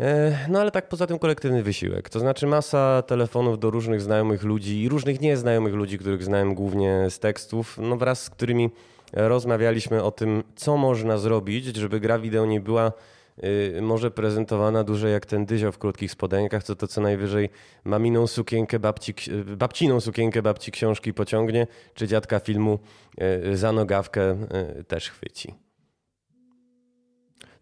E, 0.00 0.38
no 0.48 0.60
ale 0.60 0.70
tak 0.70 0.88
poza 0.88 1.06
tym 1.06 1.18
kolektywny 1.18 1.62
wysiłek. 1.62 2.08
To 2.08 2.20
znaczy 2.20 2.46
masa 2.46 3.02
telefonów 3.02 3.58
do 3.58 3.70
różnych 3.70 4.00
znajomych 4.00 4.42
ludzi 4.42 4.82
i 4.82 4.88
różnych 4.88 5.20
nieznajomych 5.20 5.74
ludzi, 5.74 5.98
których 5.98 6.24
znałem 6.24 6.54
głównie 6.54 7.06
z 7.10 7.18
tekstów, 7.18 7.78
no 7.78 7.96
wraz 7.96 8.22
z 8.22 8.30
którymi 8.30 8.70
rozmawialiśmy 9.12 10.02
o 10.02 10.10
tym, 10.10 10.42
co 10.56 10.76
można 10.76 11.18
zrobić, 11.18 11.76
żeby 11.76 12.00
gra 12.00 12.18
wideo 12.18 12.46
nie 12.46 12.60
była 12.60 12.92
y, 13.44 13.78
może 13.82 14.10
prezentowana 14.10 14.84
dłużej 14.84 15.12
jak 15.12 15.26
ten 15.26 15.46
dyzio 15.46 15.72
w 15.72 15.78
krótkich 15.78 16.10
spodenkach, 16.10 16.62
co 16.62 16.76
to 16.76 16.86
co 16.86 17.00
najwyżej 17.00 17.50
maminą 17.84 18.26
sukienkę 18.26 18.78
babci, 18.78 19.14
babciną 19.56 20.00
sukienkę 20.00 20.42
babci 20.42 20.70
książki 20.72 21.14
pociągnie, 21.14 21.66
czy 21.94 22.08
dziadka 22.08 22.40
filmu 22.40 22.78
y, 23.50 23.56
za 23.56 23.72
nogawkę 23.72 24.36
y, 24.80 24.84
też 24.84 25.10
chwyci. 25.10 25.71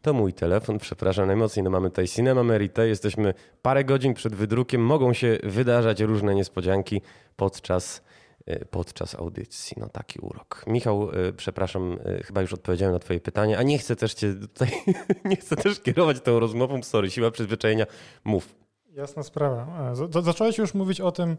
To 0.02 0.12
mój 0.12 0.32
telefon, 0.32 0.78
przepraszam 0.78 1.26
najmocniej, 1.26 1.64
no 1.64 1.70
mamy 1.70 1.90
tutaj 1.90 2.08
Cinema 2.08 2.42
Merite, 2.42 2.88
jesteśmy 2.88 3.34
parę 3.62 3.84
godzin 3.84 4.14
przed 4.14 4.34
wydrukiem, 4.34 4.80
mogą 4.80 5.12
się 5.12 5.38
wydarzać 5.42 6.00
różne 6.00 6.34
niespodzianki 6.34 7.00
podczas, 7.36 8.02
e, 8.46 8.64
podczas 8.64 9.14
audycji. 9.14 9.76
No 9.80 9.88
taki 9.88 10.18
urok. 10.18 10.64
Michał, 10.66 11.10
e, 11.10 11.32
przepraszam, 11.32 11.98
e, 12.04 12.22
chyba 12.22 12.42
już 12.42 12.52
odpowiedziałem 12.52 12.94
na 12.94 12.98
twoje 12.98 13.20
pytanie, 13.20 13.58
a 13.58 13.62
nie 13.62 13.78
chcę 13.78 13.96
też 13.96 14.14
cię 14.14 14.34
tutaj, 14.34 14.70
nie 15.30 15.36
chcę 15.36 15.56
też 15.56 15.80
kierować 15.80 16.20
tą 16.20 16.40
rozmową, 16.40 16.82
sorry, 16.82 17.10
siła 17.10 17.30
przyzwyczajenia, 17.30 17.86
mów. 18.24 18.54
Jasna 18.92 19.22
sprawa. 19.22 19.92
Zacząłeś 20.22 20.58
już 20.58 20.74
mówić 20.74 21.00
o 21.00 21.12
tym, 21.12 21.36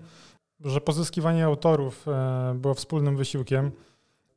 że 0.60 0.82
pozyskiwanie 0.82 1.46
autorów 1.46 2.06
było 2.56 2.74
wspólnym 2.74 3.18
wysiłkiem. 3.18 3.72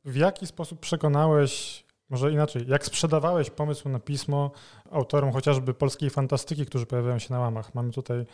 W 0.05 0.15
jaki 0.15 0.47
sposób 0.47 0.79
przekonałeś 0.79 1.84
może 2.09 2.31
inaczej, 2.31 2.63
jak 2.67 2.85
sprzedawałeś 2.85 3.49
pomysł 3.49 3.89
na 3.89 3.99
pismo 3.99 4.51
autorom 4.91 5.31
chociażby 5.31 5.73
polskiej 5.73 6.09
fantastyki, 6.09 6.65
którzy 6.65 6.85
pojawiają 6.85 7.19
się 7.19 7.33
na 7.33 7.39
łamach? 7.39 7.75
Mamy 7.75 7.91
tutaj 7.91 8.25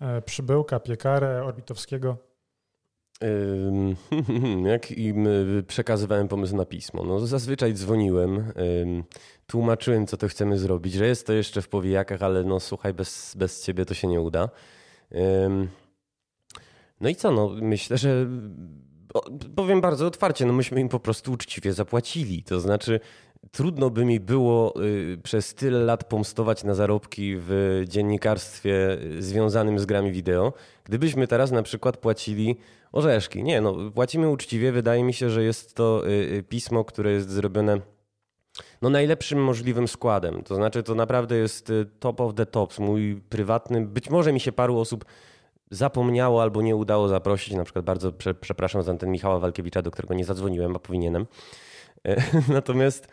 e, 0.00 0.22
Przybyłka, 0.22 0.80
Piekarę, 0.80 1.44
Orbitowskiego. 1.44 2.16
Jak 4.64 4.90
im 4.90 5.26
e, 5.26 5.62
przekazywałem 5.62 6.28
pomysł 6.28 6.56
na 6.56 6.64
pismo? 6.64 7.04
No, 7.04 7.26
zazwyczaj 7.26 7.74
dzwoniłem, 7.74 8.52
tłumaczyłem, 9.46 10.06
co 10.06 10.16
to 10.16 10.28
chcemy 10.28 10.58
zrobić, 10.58 10.92
że 10.92 11.06
jest 11.06 11.26
to 11.26 11.32
jeszcze 11.32 11.62
w 11.62 11.68
powijakach, 11.68 12.22
ale 12.22 12.44
no 12.44 12.60
słuchaj, 12.60 12.94
bez, 12.94 13.34
bez 13.36 13.64
ciebie 13.64 13.84
to 13.84 13.94
się 13.94 14.08
nie 14.08 14.20
uda. 14.20 14.48
No 17.00 17.08
i 17.08 17.14
co? 17.14 17.30
No, 17.30 17.50
myślę, 17.62 17.98
że 17.98 18.26
powiem 19.56 19.80
bardzo 19.80 20.06
otwarcie, 20.06 20.46
no 20.46 20.52
myśmy 20.52 20.80
im 20.80 20.88
po 20.88 21.00
prostu 21.00 21.32
uczciwie 21.32 21.72
zapłacili. 21.72 22.42
To 22.42 22.60
znaczy, 22.60 23.00
trudno 23.50 23.90
by 23.90 24.04
mi 24.04 24.20
było 24.20 24.84
y, 24.84 25.18
przez 25.22 25.54
tyle 25.54 25.78
lat 25.78 26.04
pomstować 26.04 26.64
na 26.64 26.74
zarobki 26.74 27.34
w 27.36 27.82
dziennikarstwie 27.88 28.98
związanym 29.18 29.78
z 29.78 29.86
grami 29.86 30.12
wideo, 30.12 30.52
gdybyśmy 30.84 31.26
teraz 31.26 31.50
na 31.50 31.62
przykład 31.62 31.96
płacili 31.96 32.56
orzeszki. 32.92 33.42
Nie, 33.42 33.60
no 33.60 33.90
płacimy 33.94 34.28
uczciwie. 34.28 34.72
Wydaje 34.72 35.04
mi 35.04 35.14
się, 35.14 35.30
że 35.30 35.44
jest 35.44 35.74
to 35.74 36.08
y, 36.08 36.10
y, 36.10 36.42
pismo, 36.48 36.84
które 36.84 37.12
jest 37.12 37.30
zrobione 37.30 37.80
no 38.82 38.90
najlepszym 38.90 39.44
możliwym 39.44 39.88
składem. 39.88 40.42
To 40.42 40.54
znaczy, 40.54 40.82
to 40.82 40.94
naprawdę 40.94 41.36
jest 41.36 41.72
top 42.00 42.20
of 42.20 42.34
the 42.34 42.46
tops, 42.46 42.78
mój 42.78 43.22
prywatny. 43.28 43.86
Być 43.86 44.10
może 44.10 44.32
mi 44.32 44.40
się 44.40 44.52
paru 44.52 44.78
osób 44.78 45.04
zapomniało 45.70 46.42
albo 46.42 46.62
nie 46.62 46.76
udało 46.76 47.08
zaprosić, 47.08 47.54
na 47.54 47.64
przykład 47.64 47.84
bardzo 47.84 48.12
prze, 48.12 48.34
przepraszam 48.34 48.82
za 48.82 48.94
ten 48.94 49.10
Michała 49.10 49.38
Walkiewicza, 49.38 49.82
do 49.82 49.90
którego 49.90 50.14
nie 50.14 50.24
zadzwoniłem, 50.24 50.76
a 50.76 50.78
powinienem. 50.78 51.26
E, 52.04 52.22
natomiast 52.54 53.08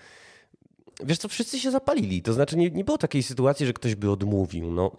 wiesz 1.04 1.18
co, 1.18 1.28
wszyscy 1.28 1.60
się 1.60 1.72
zapalili. 1.72 2.22
To 2.22 2.34
znaczy 2.34 2.58
nie, 2.58 2.70
nie 2.70 2.84
było 2.84 2.98
takiej 2.98 3.24
sytuacji, 3.24 3.66
że 3.66 3.74
ktoś 3.74 3.96
by 3.96 4.12
odmówił. 4.12 4.72
No, 4.72 4.92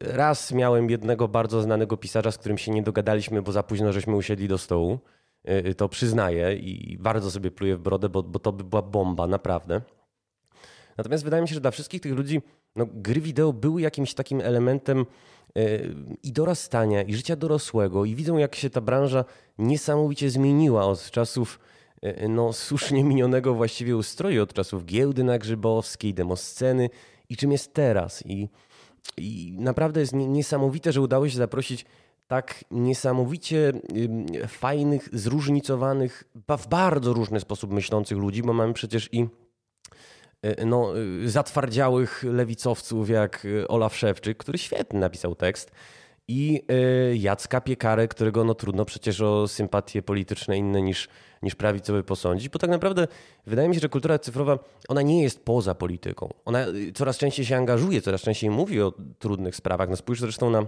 raz 0.00 0.52
miałem 0.52 0.90
jednego 0.90 1.28
bardzo 1.28 1.62
znanego 1.62 1.96
pisarza, 1.96 2.32
z 2.32 2.38
którym 2.38 2.58
się 2.58 2.70
nie 2.70 2.82
dogadaliśmy, 2.82 3.42
bo 3.42 3.52
za 3.52 3.62
późno 3.62 3.92
żeśmy 3.92 4.16
usiedli 4.16 4.48
do 4.48 4.58
stołu. 4.58 4.98
E, 5.44 5.74
to 5.74 5.88
przyznaję 5.88 6.56
i 6.56 6.98
bardzo 6.98 7.30
sobie 7.30 7.50
pluję 7.50 7.76
w 7.76 7.80
brodę, 7.80 8.08
bo, 8.08 8.22
bo 8.22 8.38
to 8.38 8.52
by 8.52 8.64
była 8.64 8.82
bomba, 8.82 9.26
naprawdę. 9.26 9.80
Natomiast 10.96 11.24
wydaje 11.24 11.42
mi 11.42 11.48
się, 11.48 11.54
że 11.54 11.60
dla 11.60 11.70
wszystkich 11.70 12.00
tych 12.00 12.12
ludzi 12.12 12.42
no, 12.76 12.86
gry 12.94 13.20
wideo 13.20 13.52
były 13.52 13.80
jakimś 13.80 14.14
takim 14.14 14.40
elementem 14.40 15.06
i 16.22 16.32
dorastania, 16.32 17.02
i 17.02 17.14
życia 17.14 17.36
dorosłego, 17.36 18.04
i 18.04 18.14
widzą, 18.14 18.38
jak 18.38 18.54
się 18.54 18.70
ta 18.70 18.80
branża 18.80 19.24
niesamowicie 19.58 20.30
zmieniła 20.30 20.86
od 20.86 21.10
czasów 21.10 21.60
e, 22.02 22.28
no, 22.28 22.52
słusznie 22.52 23.04
minionego 23.04 23.54
właściwie 23.54 23.96
ustroju, 23.96 24.42
od 24.42 24.52
czasów 24.52 24.84
giełdy 24.84 25.24
nagrzybowskiej, 25.24 26.14
demosceny 26.14 26.90
i 27.28 27.36
czym 27.36 27.52
jest 27.52 27.74
teraz. 27.74 28.26
I, 28.26 28.48
i 29.16 29.56
naprawdę 29.58 30.00
jest 30.00 30.12
niesamowite, 30.12 30.92
że 30.92 31.00
udało 31.00 31.28
się 31.28 31.36
zaprosić 31.36 31.84
tak 32.26 32.64
niesamowicie 32.70 33.72
fajnych, 34.48 35.08
zróżnicowanych, 35.12 36.24
w 36.58 36.68
bardzo 36.68 37.12
różny 37.12 37.40
sposób 37.40 37.72
myślących 37.72 38.18
ludzi, 38.18 38.42
bo 38.42 38.52
mamy 38.52 38.72
przecież 38.72 39.08
i 39.12 39.26
E, 39.41 39.41
no, 40.66 40.92
e, 41.24 41.28
zatwardziałych 41.28 42.22
lewicowców 42.22 43.10
jak 43.10 43.46
e, 43.62 43.68
Olaf 43.68 43.96
Szewczyk, 43.96 44.38
który 44.38 44.58
świetnie 44.58 45.00
napisał 45.00 45.34
tekst, 45.34 45.72
i 46.28 46.62
Jacka 47.14 47.60
Piekarę, 47.60 48.08
którego 48.08 48.44
no, 48.44 48.54
trudno 48.54 48.84
przecież 48.84 49.20
o 49.20 49.48
sympatie 49.48 50.02
polityczne 50.02 50.58
inne 50.58 50.82
niż, 50.82 51.08
niż 51.42 51.54
prawicowy 51.54 52.02
posądzić, 52.02 52.48
bo 52.48 52.58
tak 52.58 52.70
naprawdę 52.70 53.08
wydaje 53.46 53.68
mi 53.68 53.74
się, 53.74 53.80
że 53.80 53.88
kultura 53.88 54.18
cyfrowa, 54.18 54.58
ona 54.88 55.02
nie 55.02 55.22
jest 55.22 55.44
poza 55.44 55.74
polityką. 55.74 56.28
Ona 56.44 56.66
coraz 56.94 57.18
częściej 57.18 57.46
się 57.46 57.56
angażuje, 57.56 58.02
coraz 58.02 58.20
częściej 58.20 58.50
mówi 58.50 58.82
o 58.82 58.92
trudnych 59.18 59.56
sprawach. 59.56 59.88
No 59.88 59.96
spójrz 59.96 60.20
zresztą 60.20 60.50
na 60.50 60.66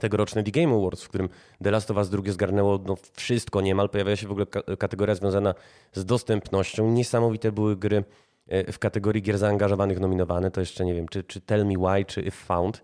tegoroczny 0.00 0.44
The 0.44 0.50
Game 0.50 0.74
Awards, 0.74 1.02
w 1.02 1.08
którym 1.08 1.28
The 1.64 1.70
Last 1.70 1.90
of 1.90 1.96
Us 1.96 2.10
II 2.12 2.32
zgarnęło 2.32 2.80
no, 2.86 2.96
wszystko 3.12 3.60
niemal. 3.60 3.90
Pojawia 3.90 4.16
się 4.16 4.28
w 4.28 4.32
ogóle 4.32 4.46
kategoria 4.78 5.14
związana 5.14 5.54
z 5.92 6.04
dostępnością. 6.04 6.90
Niesamowite 6.90 7.52
były 7.52 7.76
gry 7.76 8.04
E, 8.33 8.33
w 8.72 8.78
kategorii 8.78 9.22
gier 9.22 9.38
zaangażowanych 9.38 10.00
nominowane, 10.00 10.50
to 10.50 10.60
jeszcze 10.60 10.84
nie 10.84 10.94
wiem, 10.94 11.08
czy, 11.08 11.24
czy 11.24 11.40
Tell 11.40 11.66
Me 11.66 11.74
Why, 11.74 12.04
czy 12.04 12.20
If 12.20 12.36
Found. 12.36 12.82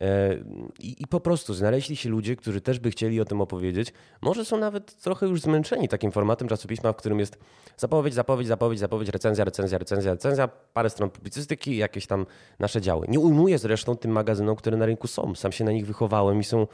E, 0.00 0.36
I, 0.78 1.02
I, 1.02 1.06
po 1.06 1.20
prostu 1.20 1.54
znaleźli 1.54 1.96
się 1.96 2.08
ludzie, 2.08 2.36
którzy 2.36 2.60
też 2.60 2.78
by 2.78 2.90
chcieli 2.90 3.20
o 3.20 3.24
tym 3.24 3.40
opowiedzieć. 3.40 3.92
Może 4.22 4.44
są 4.44 4.58
nawet 4.58 5.02
trochę 5.02 5.26
już 5.26 5.40
zmęczeni 5.40 5.88
takim 5.88 6.12
formatem 6.12 6.48
czasopisma, 6.48 6.92
w 6.92 6.96
którym 6.96 7.18
jest 7.18 7.38
zapowiedź, 7.76 8.14
zapowiedź, 8.14 8.48
zapowiedź, 8.48 8.78
zapowiedź, 8.78 9.08
recenzja, 9.08 9.44
recenzja, 9.44 9.78
recenzja, 9.78 10.12
recenzja, 10.12 10.48
parę 10.48 10.90
stron 10.90 11.10
publicystyki, 11.10 11.76
jakieś 11.76 12.06
tam 12.06 12.26
nasze 12.58 12.80
działy. 12.80 13.06
Nie 13.08 13.20
ujmuję 13.20 13.58
zresztą 13.58 13.96
tym 13.96 14.10
magazynom, 14.10 14.56
które 14.56 14.76
na 14.76 14.86
rynku 14.86 15.06
są. 15.06 15.34
Sam 15.34 15.52
się 15.52 15.64
na 15.64 15.72
nich 15.72 15.86
wychowałem 15.86 16.40
i 16.40 16.44
są 16.44 16.66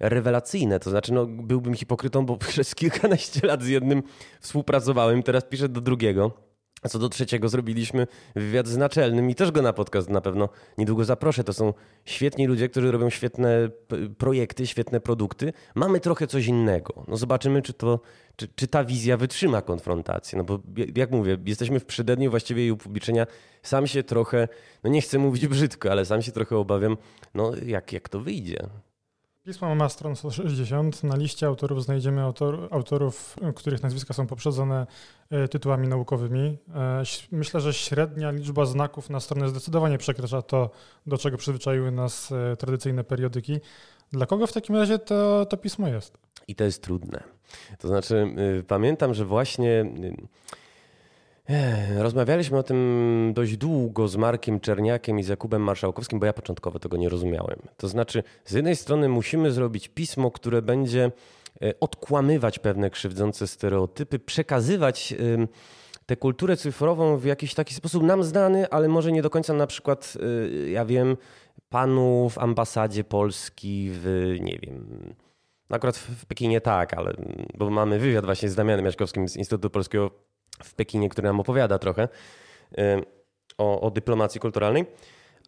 rewelacyjne. 0.00 0.80
To 0.80 0.90
znaczy, 0.90 1.12
no, 1.12 1.26
byłbym 1.26 1.74
hipokrytą, 1.74 2.26
bo 2.26 2.36
przez 2.48 2.74
kilkanaście 2.74 3.46
lat 3.46 3.62
z 3.62 3.68
jednym 3.68 4.02
współpracowałem, 4.40 5.22
teraz 5.22 5.44
piszę 5.44 5.68
do 5.68 5.80
drugiego 5.80 6.51
co 6.88 6.98
do 6.98 7.08
trzeciego 7.08 7.48
zrobiliśmy 7.48 8.06
wywiad 8.36 8.66
z 8.66 8.76
naczelnym 8.76 9.30
i 9.30 9.34
też 9.34 9.50
go 9.50 9.62
na 9.62 9.72
podcast 9.72 10.10
na 10.10 10.20
pewno 10.20 10.48
niedługo 10.78 11.04
zaproszę. 11.04 11.44
To 11.44 11.52
są 11.52 11.74
świetni 12.04 12.46
ludzie, 12.46 12.68
którzy 12.68 12.92
robią 12.92 13.10
świetne 13.10 13.68
projekty, 14.18 14.66
świetne 14.66 15.00
produkty. 15.00 15.52
Mamy 15.74 16.00
trochę 16.00 16.26
coś 16.26 16.46
innego. 16.46 17.04
No 17.08 17.16
zobaczymy, 17.16 17.62
czy, 17.62 17.72
to, 17.72 18.00
czy, 18.36 18.48
czy 18.48 18.66
ta 18.66 18.84
wizja 18.84 19.16
wytrzyma 19.16 19.62
konfrontację. 19.62 20.38
No 20.38 20.44
bo 20.44 20.58
jak 20.96 21.10
mówię, 21.10 21.38
jesteśmy 21.46 21.80
w 21.80 21.84
przededniu 21.84 22.30
właściwie 22.30 22.62
jej 22.62 22.70
upubliczenia. 22.70 23.26
Sam 23.62 23.86
się 23.86 24.02
trochę, 24.02 24.48
no 24.84 24.90
nie 24.90 25.00
chcę 25.00 25.18
mówić 25.18 25.46
brzydko, 25.46 25.90
ale 25.90 26.04
sam 26.04 26.22
się 26.22 26.32
trochę 26.32 26.56
obawiam, 26.56 26.96
no 27.34 27.52
jak, 27.66 27.92
jak 27.92 28.08
to 28.08 28.20
wyjdzie. 28.20 28.68
Pismo 29.44 29.74
ma 29.74 29.88
stron 29.88 30.16
160. 30.16 31.04
Na 31.04 31.16
liście 31.16 31.46
autorów 31.46 31.84
znajdziemy 31.84 32.20
autor, 32.20 32.68
autorów, 32.70 33.36
których 33.56 33.82
nazwiska 33.82 34.14
są 34.14 34.26
poprzedzone 34.26 34.86
e, 35.30 35.48
tytułami 35.48 35.88
naukowymi. 35.88 36.58
E, 36.74 37.02
myślę, 37.32 37.60
że 37.60 37.72
średnia 37.74 38.30
liczba 38.30 38.64
znaków 38.64 39.10
na 39.10 39.20
stronę 39.20 39.48
zdecydowanie 39.48 39.98
przekracza 39.98 40.42
to, 40.42 40.70
do 41.06 41.18
czego 41.18 41.36
przyzwyczaiły 41.36 41.90
nas 41.90 42.32
e, 42.32 42.56
tradycyjne 42.56 43.04
periodyki. 43.04 43.60
Dla 44.12 44.26
kogo 44.26 44.46
w 44.46 44.52
takim 44.52 44.76
razie 44.76 44.98
to, 44.98 45.46
to 45.46 45.56
pismo 45.56 45.88
jest? 45.88 46.18
I 46.48 46.54
to 46.54 46.64
jest 46.64 46.82
trudne. 46.82 47.22
To 47.78 47.88
znaczy, 47.88 48.34
pamiętam, 48.68 49.14
że 49.14 49.24
właśnie 49.24 49.84
Rozmawialiśmy 51.98 52.58
o 52.58 52.62
tym 52.62 53.32
dość 53.34 53.56
długo 53.56 54.08
z 54.08 54.16
Markiem 54.16 54.60
Czerniakiem 54.60 55.18
i 55.18 55.22
z 55.22 55.28
Jakubem 55.28 55.62
Marszałkowskim, 55.62 56.20
bo 56.20 56.26
ja 56.26 56.32
początkowo 56.32 56.78
tego 56.78 56.96
nie 56.96 57.08
rozumiałem. 57.08 57.58
To 57.76 57.88
znaczy, 57.88 58.22
z 58.44 58.52
jednej 58.52 58.76
strony 58.76 59.08
musimy 59.08 59.52
zrobić 59.52 59.88
pismo, 59.88 60.30
które 60.30 60.62
będzie 60.62 61.10
e, 61.62 61.80
odkłamywać 61.80 62.58
pewne 62.58 62.90
krzywdzące 62.90 63.46
stereotypy, 63.46 64.18
przekazywać 64.18 65.14
tę 66.06 66.16
kulturę 66.16 66.56
cyfrową 66.56 67.16
w 67.16 67.24
jakiś 67.24 67.54
taki 67.54 67.74
sposób 67.74 68.02
nam 68.02 68.24
znany, 68.24 68.70
ale 68.70 68.88
może 68.88 69.12
nie 69.12 69.22
do 69.22 69.30
końca 69.30 69.54
na 69.54 69.66
przykład, 69.66 70.14
e, 70.66 70.70
ja 70.70 70.84
wiem, 70.84 71.16
panu 71.68 72.28
w 72.30 72.38
ambasadzie 72.38 73.04
Polski 73.04 73.90
w, 73.92 74.36
nie 74.40 74.58
wiem, 74.62 75.14
akurat 75.70 75.96
w 75.96 76.26
Pekinie 76.26 76.60
tak, 76.60 76.94
ale 76.94 77.14
bo 77.58 77.70
mamy 77.70 77.98
wywiad 77.98 78.24
właśnie 78.24 78.48
z 78.48 78.54
Damianem 78.54 78.84
Jaśkowskim 78.84 79.28
z 79.28 79.36
Instytutu 79.36 79.70
Polskiego 79.70 80.10
w 80.64 80.74
Pekinie, 80.74 81.08
który 81.08 81.28
nam 81.28 81.40
opowiada 81.40 81.78
trochę 81.78 82.08
o, 83.58 83.80
o 83.80 83.90
dyplomacji 83.90 84.40
kulturalnej. 84.40 84.86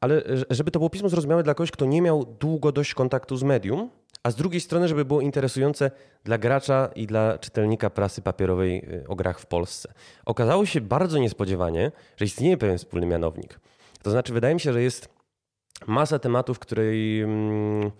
Ale 0.01 0.23
żeby 0.51 0.71
to 0.71 0.79
było 0.79 0.91
pismo 0.91 1.09
zrozumiałe 1.09 1.43
dla 1.43 1.55
kogoś, 1.55 1.71
kto 1.71 1.85
nie 1.85 2.03
miał 2.03 2.25
długo 2.25 2.73
dość 2.73 2.95
kontaktu 2.95 3.37
z 3.37 3.43
medium, 3.43 3.91
a 4.23 4.31
z 4.31 4.37
drugiej 4.37 4.61
strony, 4.61 4.89
żeby 4.89 5.05
było 5.05 5.21
interesujące 5.21 5.91
dla 6.25 6.39
gracza 6.39 6.91
i 6.95 7.07
dla 7.07 7.39
czytelnika 7.39 7.91
prasy 7.91 8.23
papierowej 8.23 8.85
y, 8.95 9.09
o 9.09 9.17
grach 9.17 9.41
w 9.41 9.47
Polsce. 9.47 9.93
Okazało 10.25 10.67
się 10.67 10.81
bardzo 10.81 11.19
niespodziewanie, 11.19 11.93
że 12.17 12.25
istnieje 12.25 12.57
pewien 12.57 12.79
wspólny 12.79 13.07
mianownik. 13.07 13.61
To 14.03 14.11
znaczy, 14.11 14.33
wydaje 14.33 14.55
mi 14.55 14.61
się, 14.61 14.73
że 14.73 14.83
jest 14.83 15.09
masa 15.87 16.19
tematów, 16.19 16.59
której 16.59 17.21
mm, 17.21 17.91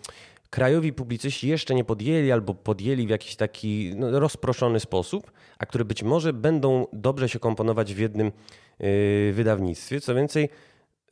krajowi 0.55 0.93
publicyści 0.93 1.47
jeszcze 1.47 1.75
nie 1.75 1.83
podjęli 1.83 2.31
albo 2.31 2.53
podjęli 2.53 3.07
w 3.07 3.09
jakiś 3.09 3.35
taki 3.35 3.93
no, 3.95 4.19
rozproszony 4.19 4.79
sposób, 4.79 5.31
a 5.59 5.65
które 5.65 5.85
być 5.85 6.03
może 6.03 6.33
będą 6.33 6.87
dobrze 6.93 7.29
się 7.29 7.39
komponować 7.39 7.93
w 7.93 7.99
jednym 7.99 8.31
yy, 8.79 9.33
wydawnictwie. 9.33 10.01
Co 10.01 10.15
więcej, 10.15 10.49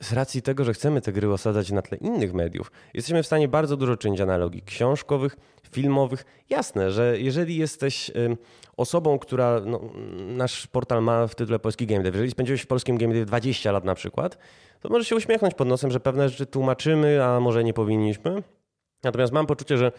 z 0.01 0.13
racji 0.13 0.41
tego, 0.41 0.63
że 0.63 0.73
chcemy 0.73 1.01
te 1.01 1.11
gry 1.11 1.33
osadzać 1.33 1.71
na 1.71 1.81
tle 1.81 1.97
innych 1.97 2.33
mediów, 2.33 2.71
jesteśmy 2.93 3.23
w 3.23 3.25
stanie 3.25 3.47
bardzo 3.47 3.77
dużo 3.77 3.97
czynić 3.97 4.21
analogii 4.21 4.61
książkowych, 4.61 5.35
filmowych. 5.71 6.25
Jasne, 6.49 6.91
że 6.91 7.19
jeżeli 7.19 7.57
jesteś 7.57 8.09
yy, 8.09 8.37
osobą, 8.77 9.19
która 9.19 9.61
no, 9.65 9.81
nasz 10.27 10.67
portal 10.67 11.03
ma 11.03 11.27
w 11.27 11.35
tytule 11.35 11.59
Polski 11.59 11.87
Game 11.87 12.03
Dev, 12.03 12.17
jeżeli 12.17 12.31
spędziłeś 12.31 12.61
w 12.61 12.67
polskim 12.67 12.97
Game 12.97 13.13
Dev 13.13 13.25
20 13.25 13.71
lat 13.71 13.83
na 13.83 13.95
przykład, 13.95 14.37
to 14.81 14.89
możesz 14.89 15.07
się 15.07 15.15
uśmiechnąć 15.15 15.53
pod 15.53 15.67
nosem, 15.67 15.91
że 15.91 15.99
pewne 15.99 16.29
rzeczy 16.29 16.45
tłumaczymy, 16.45 17.23
a 17.23 17.39
może 17.39 17.63
nie 17.63 17.73
powinniśmy. 17.73 18.43
Natomiast 19.03 19.33
mam 19.33 19.45
poczucie, 19.45 19.77
że 19.77 19.91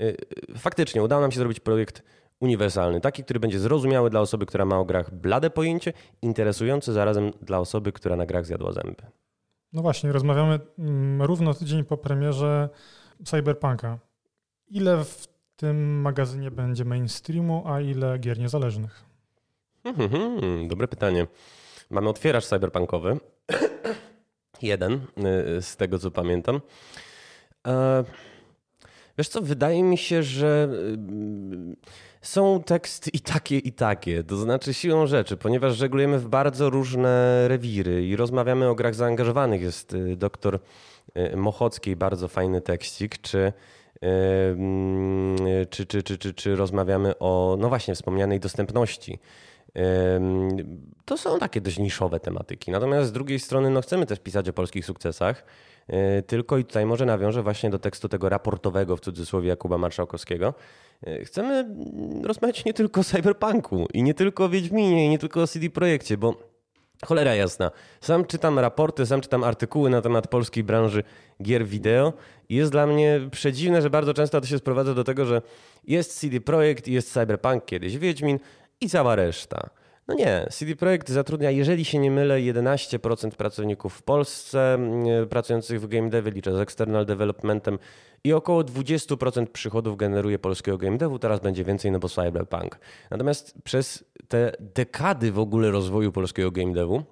y, 0.00 0.16
faktycznie 0.58 1.02
udało 1.02 1.22
nam 1.22 1.32
się 1.32 1.38
zrobić 1.38 1.60
projekt 1.60 2.02
uniwersalny, 2.40 3.00
taki, 3.00 3.24
który 3.24 3.40
będzie 3.40 3.58
zrozumiały 3.58 4.10
dla 4.10 4.20
osoby, 4.20 4.46
która 4.46 4.64
ma 4.64 4.78
o 4.78 4.84
grach 4.84 5.14
blade 5.14 5.50
pojęcie, 5.50 5.92
interesujący 6.22 6.92
zarazem 6.92 7.30
dla 7.42 7.58
osoby, 7.58 7.92
która 7.92 8.16
na 8.16 8.26
grach 8.26 8.46
zjadła 8.46 8.72
zęby. 8.72 9.02
No 9.72 9.82
właśnie, 9.82 10.12
rozmawiamy 10.12 10.60
mm, 10.78 11.22
równo 11.22 11.54
tydzień 11.54 11.84
po 11.84 11.96
premierze 11.96 12.68
Cyberpunka. 13.24 13.98
Ile 14.68 15.04
w 15.04 15.28
tym 15.56 16.00
magazynie 16.00 16.50
będzie 16.50 16.84
mainstreamu, 16.84 17.62
a 17.66 17.80
ile 17.80 18.18
gier 18.18 18.38
niezależnych? 18.38 19.04
Hmm, 19.82 20.10
hmm, 20.10 20.40
hmm, 20.40 20.68
dobre 20.68 20.88
pytanie. 20.88 21.26
Mamy 21.90 22.08
otwieracz 22.08 22.46
cyberpunkowy. 22.46 23.20
Jeden 24.62 24.92
y, 25.58 25.62
z 25.62 25.76
tego, 25.76 25.98
co 25.98 26.10
pamiętam. 26.10 26.60
E 27.66 28.04
Wiesz 29.18 29.28
co, 29.28 29.42
wydaje 29.42 29.82
mi 29.82 29.98
się, 29.98 30.22
że 30.22 30.68
y, 30.72 31.76
są 32.22 32.62
teksty 32.62 33.10
i 33.10 33.20
takie, 33.20 33.58
i 33.58 33.72
takie. 33.72 34.24
To 34.24 34.36
znaczy 34.36 34.74
siłą 34.74 35.06
rzeczy, 35.06 35.36
ponieważ 35.36 35.76
żeglujemy 35.76 36.18
w 36.18 36.28
bardzo 36.28 36.70
różne 36.70 37.44
rewiry 37.48 38.06
i 38.06 38.16
rozmawiamy 38.16 38.68
o 38.68 38.74
grach 38.74 38.94
zaangażowanych. 38.94 39.62
Jest 39.62 39.94
y, 39.94 40.16
doktor 40.16 40.58
y, 41.16 41.36
Mochockiej 41.36 41.96
bardzo 41.96 42.28
fajny 42.28 42.60
tekstik, 42.60 43.18
czy, 43.18 43.52
czy, 45.70 45.86
czy, 45.86 46.02
czy, 46.02 46.18
czy, 46.18 46.34
czy 46.34 46.56
rozmawiamy 46.56 47.18
o, 47.18 47.56
no 47.60 47.68
właśnie, 47.68 47.94
wspomnianej 47.94 48.40
dostępności. 48.40 49.18
To 51.04 51.18
są 51.18 51.38
takie 51.38 51.60
dość 51.60 51.78
niszowe 51.78 52.20
tematyki. 52.20 52.70
Natomiast 52.70 53.08
z 53.08 53.12
drugiej 53.12 53.38
strony 53.38 53.70
no, 53.70 53.80
chcemy 53.80 54.06
też 54.06 54.18
pisać 54.20 54.48
o 54.48 54.52
polskich 54.52 54.86
sukcesach. 54.86 55.44
E, 55.88 56.22
tylko 56.22 56.58
i 56.58 56.64
tutaj 56.64 56.86
może 56.86 57.06
nawiążę 57.06 57.42
właśnie 57.42 57.70
do 57.70 57.78
tekstu 57.78 58.08
tego 58.08 58.28
raportowego 58.28 58.96
w 58.96 59.00
cudzysłowie 59.00 59.48
Jakuba 59.48 59.78
Marszałkowskiego. 59.78 60.54
E, 61.06 61.24
chcemy 61.24 61.54
mm, 61.54 62.24
rozmawiać 62.24 62.64
nie 62.64 62.74
tylko 62.74 63.00
o 63.00 63.04
cyberpunku 63.04 63.86
i 63.94 64.02
nie 64.02 64.14
tylko 64.14 64.44
o 64.44 64.48
Wiedźminie 64.48 65.06
i 65.06 65.08
nie 65.08 65.18
tylko 65.18 65.42
o 65.42 65.46
CD 65.46 65.70
Projekcie, 65.70 66.16
bo 66.16 66.52
cholera 67.06 67.34
jasna. 67.34 67.70
Sam 68.00 68.24
czytam 68.24 68.58
raporty, 68.58 69.06
sam 69.06 69.20
czytam 69.20 69.44
artykuły 69.44 69.90
na 69.90 70.02
temat 70.02 70.28
polskiej 70.28 70.64
branży 70.64 71.02
gier 71.42 71.66
wideo 71.66 72.12
i 72.48 72.54
jest 72.54 72.72
dla 72.72 72.86
mnie 72.86 73.20
przedziwne, 73.30 73.82
że 73.82 73.90
bardzo 73.90 74.14
często 74.14 74.40
to 74.40 74.46
się 74.46 74.58
sprowadza 74.58 74.94
do 74.94 75.04
tego, 75.04 75.24
że 75.24 75.42
jest 75.84 76.20
CD 76.20 76.40
Projekt, 76.40 76.88
jest 76.88 77.12
Cyberpunk, 77.12 77.64
kiedyś 77.64 77.98
Wiedźmin 77.98 78.38
i 78.80 78.88
cała 78.88 79.16
reszta. 79.16 79.70
No 80.12 80.18
nie, 80.18 80.46
CD 80.50 80.76
Projekt 80.76 81.10
zatrudnia, 81.10 81.50
jeżeli 81.50 81.84
się 81.84 81.98
nie 81.98 82.10
mylę, 82.10 82.34
11% 82.34 83.30
pracowników 83.30 83.94
w 83.94 84.02
Polsce 84.02 84.74
mm, 84.74 85.28
pracujących 85.28 85.80
w 85.80 85.86
game 85.86 86.10
devie, 86.10 86.30
liczę 86.30 86.56
z 86.56 86.60
external 86.60 87.06
developmentem 87.06 87.78
i 88.24 88.32
około 88.32 88.62
20% 88.62 89.46
przychodów 89.46 89.96
generuje 89.96 90.38
polskiego 90.38 90.78
game 90.78 90.98
devu, 90.98 91.18
teraz 91.18 91.40
będzie 91.40 91.64
więcej, 91.64 91.90
no 91.90 91.98
bo 91.98 92.08
cyberpunk. 92.08 92.78
Natomiast 93.10 93.54
przez 93.64 94.04
te 94.28 94.52
dekady 94.60 95.32
w 95.32 95.38
ogóle 95.38 95.70
rozwoju 95.70 96.12
polskiego 96.12 96.50
game 96.50 96.72
devu 96.72 97.02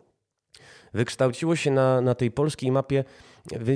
wykształciło 0.94 1.56
się 1.56 1.70
na, 1.70 2.00
na 2.00 2.14
tej 2.14 2.30
polskiej 2.30 2.72
mapie 2.72 3.04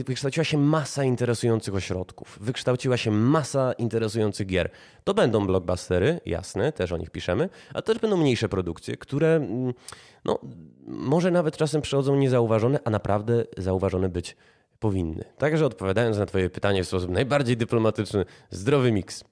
wykształciła 0.05 0.45
się 0.45 0.59
masa 0.59 1.05
interesujących 1.05 1.75
ośrodków, 1.75 2.39
wykształciła 2.41 2.97
się 2.97 3.11
masa 3.11 3.73
interesujących 3.73 4.47
gier. 4.47 4.71
To 5.05 5.15
będą 5.15 5.47
blockbustery, 5.47 6.21
jasne, 6.27 6.73
też 6.73 6.93
o 6.93 6.97
nich 6.97 7.11
piszemy, 7.11 7.49
a 7.75 7.83
też 7.83 7.99
będą 7.99 8.17
mniejsze 8.17 8.49
produkcje, 8.49 8.97
które 8.97 9.37
mm, 9.37 9.75
no, 10.25 10.39
może 10.87 11.31
nawet 11.31 11.57
czasem 11.57 11.83
przechodzą 11.83 12.17
niezauważone, 12.17 12.79
a 12.85 12.91
naprawdę 12.91 13.45
zauważone 13.59 14.09
być 14.09 14.37
powinny. 14.79 15.25
Także 15.39 15.67
odpowiadając 15.67 16.19
na 16.19 16.27
Twoje 16.27 16.51
pytanie 16.51 16.85
w 16.85 16.89
sposób 16.89 17.11
najbardziej 17.11 17.57
dyplomatyczny, 17.57 18.25
zdrowy 18.51 18.93
miks. 18.93 19.25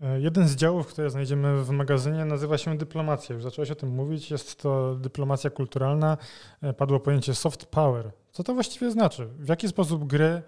E, 0.00 0.20
jeden 0.20 0.48
z 0.48 0.56
działów, 0.56 0.86
które 0.86 1.10
znajdziemy 1.10 1.64
w 1.64 1.70
magazynie, 1.70 2.24
nazywa 2.24 2.58
się 2.58 2.78
dyplomacja. 2.78 3.34
Już 3.34 3.42
zacząłeś 3.42 3.70
o 3.70 3.74
tym 3.74 3.88
mówić. 3.88 4.30
Jest 4.30 4.62
to 4.62 4.94
dyplomacja 4.94 5.50
kulturalna. 5.50 6.16
E, 6.62 6.72
padło 6.72 7.00
pojęcie 7.00 7.34
soft 7.34 7.66
power. 7.66 8.10
Co 8.32 8.44
to 8.44 8.54
właściwie 8.54 8.90
znaczy? 8.90 9.28
W 9.38 9.48
jaki 9.48 9.68
sposób 9.68 10.04
gry 10.04 10.42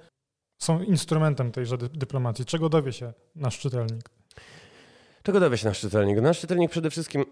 są 0.59 0.83
instrumentem 0.83 1.53
tejże 1.53 1.79
dyplomacji? 1.79 2.45
Czego 2.45 2.69
dowie 2.69 2.93
się 2.93 3.13
nasz 3.37 3.59
czytelnik? 3.59 4.11
Czego 5.23 5.41
dowie 5.41 5.59
się 5.59 5.69
nasz 5.69 5.81
czytelnik? 5.81 6.21
Nasz 6.21 6.41
czytelnik 6.41 6.71
przede 6.71 6.91
wszystkim 6.91 7.25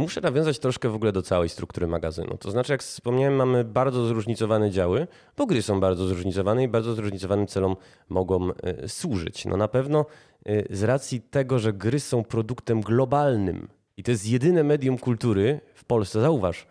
Muszę 0.00 0.20
nawiązać 0.20 0.58
troszkę 0.58 0.88
w 0.88 0.94
ogóle 0.94 1.12
do 1.12 1.22
całej 1.22 1.48
struktury 1.48 1.86
magazynu. 1.86 2.36
To 2.36 2.50
znaczy, 2.50 2.72
jak 2.72 2.82
wspomniałem, 2.82 3.34
mamy 3.34 3.64
bardzo 3.64 4.06
zróżnicowane 4.06 4.70
działy, 4.70 5.06
bo 5.36 5.46
gry 5.46 5.62
są 5.62 5.80
bardzo 5.80 6.06
zróżnicowane 6.06 6.64
i 6.64 6.68
bardzo 6.68 6.94
zróżnicowanym 6.94 7.46
celom 7.46 7.76
mogą 8.08 8.50
e, 8.52 8.88
służyć. 8.88 9.44
No 9.44 9.56
na 9.56 9.68
pewno 9.68 10.06
e, 10.46 10.76
z 10.76 10.82
racji 10.82 11.20
tego, 11.20 11.58
że 11.58 11.72
gry 11.72 12.00
są 12.00 12.24
produktem 12.24 12.80
globalnym 12.80 13.68
i 13.96 14.02
to 14.02 14.10
jest 14.10 14.26
jedyne 14.26 14.64
medium 14.64 14.98
kultury 14.98 15.60
w 15.74 15.84
Polsce, 15.84 16.20
zauważ, 16.20 16.66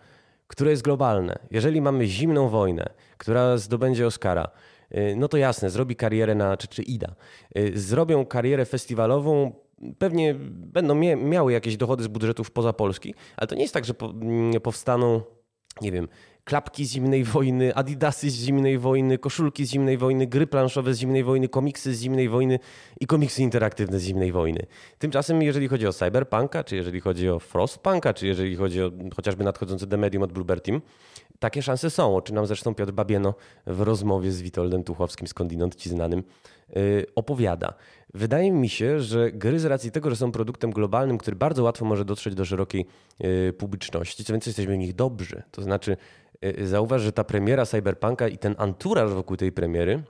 które 0.48 0.72
jest 0.72 0.84
globalne. 0.84 1.40
Jeżeli 1.52 1.82
mamy 1.82 2.08
zimną 2.08 2.50
wojnę, 2.50 2.90
która 3.18 3.58
zdobędzie 3.58 4.08
Oscara, 4.08 4.52
e, 4.92 5.16
no 5.16 5.28
to 5.28 5.38
jasne, 5.38 5.70
zrobi 5.70 5.96
karierę 5.96 6.36
na, 6.36 6.58
czy, 6.58 6.68
czy 6.68 6.84
Ida, 6.84 7.16
zrobią 7.74 8.26
karierę 8.26 8.66
festiwalową 8.66 9.52
pewnie 9.98 10.36
będą 10.50 10.96
miały 11.16 11.52
jakieś 11.52 11.78
dochody 11.78 12.04
z 12.04 12.08
budżetów 12.08 12.52
poza 12.52 12.74
Polski, 12.74 13.14
ale 13.38 13.48
to 13.48 13.56
nie 13.56 13.62
jest 13.62 13.74
tak, 13.74 13.86
że 13.86 13.94
mm, 14.02 14.62
powstaną, 14.62 15.22
nie 15.82 15.92
wiem, 15.92 16.08
klapki 16.50 16.86
z 16.86 16.92
zimnej 16.92 17.24
wojny, 17.24 17.76
adidasy 17.76 18.30
z 18.30 18.36
zimnej 18.36 18.78
wojny, 18.78 19.18
koszulki 19.18 19.66
z 19.66 19.72
zimnej 19.72 19.98
wojny, 19.98 20.28
gry 20.28 20.48
planszowe 20.48 20.94
z 20.94 21.00
zimnej 21.00 21.24
wojny, 21.24 21.50
komiksy 21.50 21.96
z 21.96 22.02
zimnej 22.02 22.30
wojny 22.30 22.60
i 23.00 23.08
komiksy 23.08 23.42
interaktywne 23.42 24.00
z 24.00 24.04
zimnej 24.04 24.32
wojny. 24.32 24.66
Tymczasem 24.98 25.42
jeżeli 25.42 25.68
chodzi 25.68 25.88
o 25.88 25.94
Cyberpunka, 25.94 26.64
czy 26.64 26.76
jeżeli 26.76 27.00
chodzi 27.00 27.30
o 27.30 27.40
Frostpunka, 27.40 28.14
czy 28.14 28.28
jeżeli 28.28 28.56
chodzi 28.56 28.84
o 28.84 28.92
chociażby 29.16 29.44
nadchodzący 29.44 29.88
The 29.88 29.98
Medium 29.98 30.24
od 30.24 30.34
Bluebird 30.34 30.66
Team, 30.66 30.82
takie 31.40 31.62
szanse 31.62 31.90
są, 31.90 32.16
o 32.16 32.22
czym 32.22 32.36
nam 32.36 32.46
zresztą 32.46 32.76
Piotr 32.76 32.92
Babieno 32.92 33.34
w 33.68 33.82
rozmowie 33.82 34.32
z 34.32 34.42
Witoldem 34.42 34.84
Tuchowskim, 34.84 35.28
skądinąd 35.28 35.76
ci 35.76 35.90
znanym, 35.90 36.24
yy, 36.70 37.06
opowiada. 37.16 37.74
Wydaje 38.14 38.52
mi 38.52 38.70
się, 38.70 39.00
że 39.00 39.32
gry 39.32 39.60
z 39.60 39.66
racji 39.66 39.92
tego, 39.92 40.10
że 40.10 40.16
są 40.16 40.32
produktem 40.32 40.72
globalnym, 40.72 41.18
który 41.18 41.36
bardzo 41.36 41.64
łatwo 41.64 41.86
może 41.86 42.06
dotrzeć 42.06 42.36
do 42.36 42.46
szerokiej 42.46 42.86
yy, 43.20 43.54
publiczności, 43.54 44.26
co 44.26 44.34
więcej 44.34 44.52
jesteśmy 44.52 44.74
w 44.74 44.78
nich 44.78 44.96
dobrzy. 44.96 45.44
To 45.52 45.62
znaczy 45.62 45.98
Y, 46.46 46.68
zauważ, 46.68 47.02
że 47.02 47.12
ta 47.12 47.24
premiera 47.24 47.66
Cyberpunka 47.66 48.28
i 48.28 48.38
ten 48.38 48.56
anturaż 48.58 49.14
wokół 49.14 49.38
tej 49.38 49.52
premiery 49.52 50.04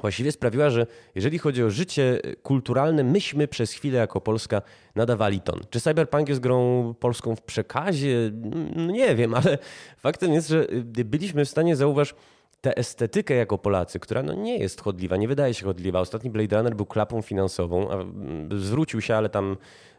właściwie 0.00 0.32
sprawiła, 0.32 0.70
że 0.70 0.86
jeżeli 1.14 1.38
chodzi 1.38 1.64
o 1.64 1.70
życie 1.70 2.20
kulturalne, 2.42 3.04
myśmy 3.04 3.48
przez 3.48 3.72
chwilę 3.72 3.98
jako 3.98 4.20
Polska 4.20 4.62
nadawali 4.94 5.40
ton. 5.40 5.60
Czy 5.70 5.80
Cyberpunk 5.80 6.28
jest 6.28 6.40
grą 6.40 6.94
polską 7.00 7.36
w 7.36 7.42
przekazie? 7.42 8.30
No 8.76 8.92
nie 8.92 9.14
wiem, 9.14 9.34
ale 9.34 9.58
faktem 9.98 10.32
jest, 10.32 10.48
że 10.48 10.66
y, 10.98 11.04
byliśmy 11.04 11.44
w 11.44 11.48
stanie 11.48 11.76
zauważyć 11.76 12.14
tę 12.60 12.76
estetykę 12.76 13.34
jako 13.34 13.58
Polacy, 13.58 14.00
która 14.00 14.22
no 14.22 14.34
nie 14.34 14.58
jest 14.58 14.80
chodliwa, 14.80 15.16
nie 15.16 15.28
wydaje 15.28 15.54
się 15.54 15.64
chodliwa. 15.64 16.00
Ostatni 16.00 16.30
Blade 16.30 16.56
Runner 16.56 16.76
był 16.76 16.86
klapą 16.86 17.22
finansową, 17.22 17.90
a 17.90 17.94
mm, 17.94 18.60
zwrócił 18.60 19.00
się, 19.00 19.16
ale 19.16 19.28
tam 19.28 19.56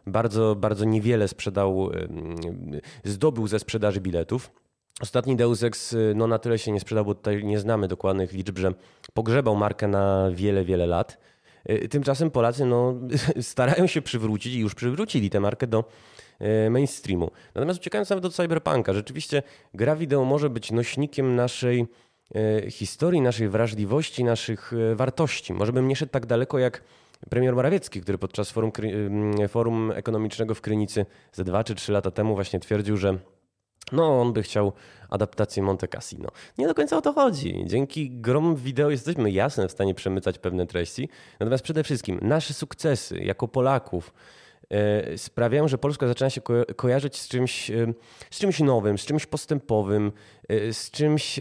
bardzo, 0.07 0.55
bardzo 0.55 0.85
niewiele 0.85 1.27
sprzedał, 1.27 1.89
zdobył 3.03 3.47
ze 3.47 3.59
sprzedaży 3.59 4.01
biletów. 4.01 4.51
Ostatni 5.01 5.35
Deus 5.35 5.63
Ex 5.63 5.93
y, 5.93 6.13
no, 6.15 6.27
na 6.27 6.39
tyle 6.39 6.59
się 6.59 6.71
nie 6.71 6.79
sprzedał, 6.79 7.05
bo 7.05 7.15
tutaj 7.15 7.43
nie 7.43 7.59
znamy 7.59 7.87
dokładnych 7.87 8.33
liczb, 8.33 8.57
że 8.57 8.73
pogrzebał 9.13 9.55
markę 9.55 9.87
na 9.87 10.29
wiele, 10.31 10.65
wiele 10.65 10.85
lat. 10.85 11.17
Y, 11.69 11.89
tymczasem 11.89 12.31
Polacy 12.31 12.65
no, 12.65 12.95
starają 13.41 13.87
się 13.87 14.01
przywrócić 14.01 14.53
i 14.53 14.59
już 14.59 14.75
przywrócili 14.75 15.29
tę 15.29 15.39
markę 15.39 15.67
do 15.67 15.83
y, 16.65 16.69
mainstreamu. 16.69 17.31
Natomiast 17.55 17.79
uciekając 17.79 18.09
nawet 18.09 18.23
do 18.23 18.29
cyberpunka, 18.29 18.93
rzeczywiście 18.93 19.43
gra 19.73 19.95
wideo 19.95 20.25
może 20.25 20.49
być 20.49 20.71
nośnikiem 20.71 21.35
naszej 21.35 21.85
historii, 22.69 23.21
naszej 23.21 23.49
wrażliwości, 23.49 24.23
naszych 24.23 24.73
wartości. 24.95 25.53
Może 25.53 25.73
bym 25.73 25.87
nie 25.87 25.95
szedł 25.95 26.11
tak 26.11 26.25
daleko 26.25 26.59
jak 26.59 26.83
premier 27.29 27.55
Morawiecki, 27.55 28.01
który 28.01 28.17
podczas 28.17 28.51
forum, 28.51 28.71
forum 29.49 29.91
ekonomicznego 29.95 30.55
w 30.55 30.61
Krynicy 30.61 31.05
ze 31.33 31.43
dwa 31.43 31.63
czy 31.63 31.75
trzy 31.75 31.91
lata 31.91 32.11
temu 32.11 32.35
właśnie 32.35 32.59
twierdził, 32.59 32.97
że 32.97 33.17
no, 33.91 34.21
on 34.21 34.33
by 34.33 34.43
chciał 34.43 34.73
adaptację 35.09 35.63
Monte 35.63 35.87
Cassino. 35.87 36.29
Nie 36.57 36.67
do 36.67 36.75
końca 36.75 36.97
o 36.97 37.01
to 37.01 37.13
chodzi. 37.13 37.63
Dzięki 37.65 38.11
grom 38.11 38.55
wideo 38.55 38.89
jesteśmy 38.89 39.31
jasne 39.31 39.67
w 39.67 39.71
stanie 39.71 39.95
przemycać 39.95 40.39
pewne 40.39 40.67
treści. 40.67 41.09
Natomiast 41.39 41.63
przede 41.63 41.83
wszystkim 41.83 42.19
nasze 42.21 42.53
sukcesy 42.53 43.19
jako 43.19 43.47
Polaków 43.47 44.13
e, 44.69 45.17
sprawiają, 45.17 45.67
że 45.67 45.77
Polska 45.77 46.07
zaczyna 46.07 46.29
się 46.29 46.41
ko 46.41 46.53
kojarzyć 46.75 47.17
z 47.17 47.27
czymś, 47.27 47.71
e, 47.71 47.93
z 48.31 48.39
czymś 48.39 48.59
nowym, 48.59 48.97
z 48.97 49.05
czymś 49.05 49.25
postępowym, 49.25 50.11
e, 50.49 50.73
z 50.73 50.91
czymś 50.91 51.39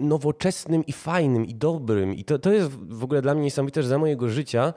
nowoczesnym 0.00 0.86
i 0.86 0.92
fajnym 0.92 1.46
i 1.46 1.54
dobrym. 1.54 2.14
I 2.14 2.24
to, 2.24 2.38
to 2.38 2.52
jest 2.52 2.70
w 2.70 3.04
ogóle 3.04 3.22
dla 3.22 3.34
mnie 3.34 3.42
niesamowite, 3.42 3.82
że 3.82 3.88
za 3.88 3.98
mojego 3.98 4.28
życia 4.28 4.74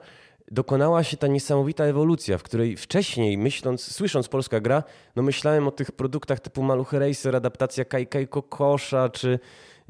dokonała 0.50 1.04
się 1.04 1.16
ta 1.16 1.26
niesamowita 1.26 1.84
ewolucja, 1.84 2.38
w 2.38 2.42
której 2.42 2.76
wcześniej, 2.76 3.38
myśląc, 3.38 3.82
słysząc 3.82 4.28
polska 4.28 4.60
gra, 4.60 4.82
no 5.16 5.22
myślałem 5.22 5.68
o 5.68 5.70
tych 5.70 5.92
produktach 5.92 6.40
typu 6.40 6.62
Maluchy 6.62 6.98
Racer, 6.98 7.36
adaptacja 7.36 7.84
Kai 7.84 8.28
Kokosza, 8.28 9.08
czy, 9.08 9.38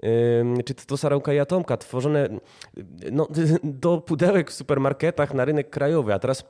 yy, 0.02 0.62
czy 0.64 0.74
to 0.74 0.96
Sarałka 0.96 1.32
i 1.32 1.38
Atomka, 1.38 1.76
tworzone 1.76 2.28
no, 3.12 3.28
do 3.64 4.00
pudełek 4.00 4.50
w 4.50 4.54
supermarketach 4.54 5.34
na 5.34 5.44
rynek 5.44 5.70
krajowy, 5.70 6.14
a 6.14 6.18
teraz 6.18 6.44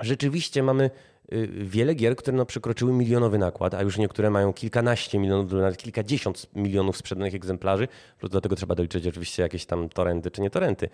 rzeczywiście 0.00 0.62
mamy 0.62 0.90
y, 1.32 1.48
wiele 1.52 1.94
gier, 1.94 2.16
które 2.16 2.36
no 2.36 2.46
przekroczyły 2.46 2.92
milionowy 2.92 3.38
nakład, 3.38 3.74
a 3.74 3.82
już 3.82 3.98
niektóre 3.98 4.30
mają 4.30 4.52
kilkanaście 4.52 5.18
milionów, 5.18 5.52
nawet 5.52 5.76
kilkadziesiąt 5.76 6.46
milionów 6.54 6.96
sprzedanych 6.96 7.34
egzemplarzy, 7.34 7.88
plus 8.18 8.32
do 8.32 8.40
tego 8.40 8.56
trzeba 8.56 8.74
doliczyć 8.74 9.06
oczywiście 9.06 9.42
jakieś 9.42 9.66
tam 9.66 9.88
torenty 9.88 10.30
czy 10.30 10.40
nie 10.40 10.50
torenty. 10.50 10.88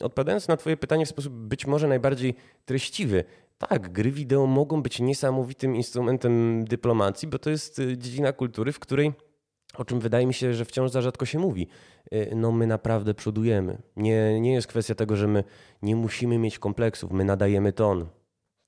Odpowiadając 0.00 0.48
na 0.48 0.56
Twoje 0.56 0.76
pytanie 0.76 1.06
w 1.06 1.08
sposób 1.08 1.32
być 1.32 1.66
może 1.66 1.88
najbardziej 1.88 2.34
treściwy, 2.64 3.24
tak, 3.58 3.92
gry 3.92 4.10
wideo 4.10 4.46
mogą 4.46 4.82
być 4.82 5.00
niesamowitym 5.00 5.76
instrumentem 5.76 6.64
dyplomacji, 6.64 7.28
bo 7.28 7.38
to 7.38 7.50
jest 7.50 7.78
y, 7.78 7.98
dziedzina 7.98 8.32
kultury, 8.32 8.72
w 8.72 8.78
której, 8.78 9.12
o 9.74 9.84
czym 9.84 10.00
wydaje 10.00 10.26
mi 10.26 10.34
się, 10.34 10.54
że 10.54 10.64
wciąż 10.64 10.90
za 10.90 11.02
rzadko 11.02 11.26
się 11.26 11.38
mówi, 11.38 11.68
y, 12.12 12.32
no 12.36 12.52
my 12.52 12.66
naprawdę 12.66 13.14
przodujemy. 13.14 13.78
Nie, 13.96 14.40
nie 14.40 14.52
jest 14.52 14.66
kwestia 14.66 14.94
tego, 14.94 15.16
że 15.16 15.28
my 15.28 15.44
nie 15.82 15.96
musimy 15.96 16.38
mieć 16.38 16.58
kompleksów, 16.58 17.12
my 17.12 17.24
nadajemy 17.24 17.72
ton. 17.72 18.06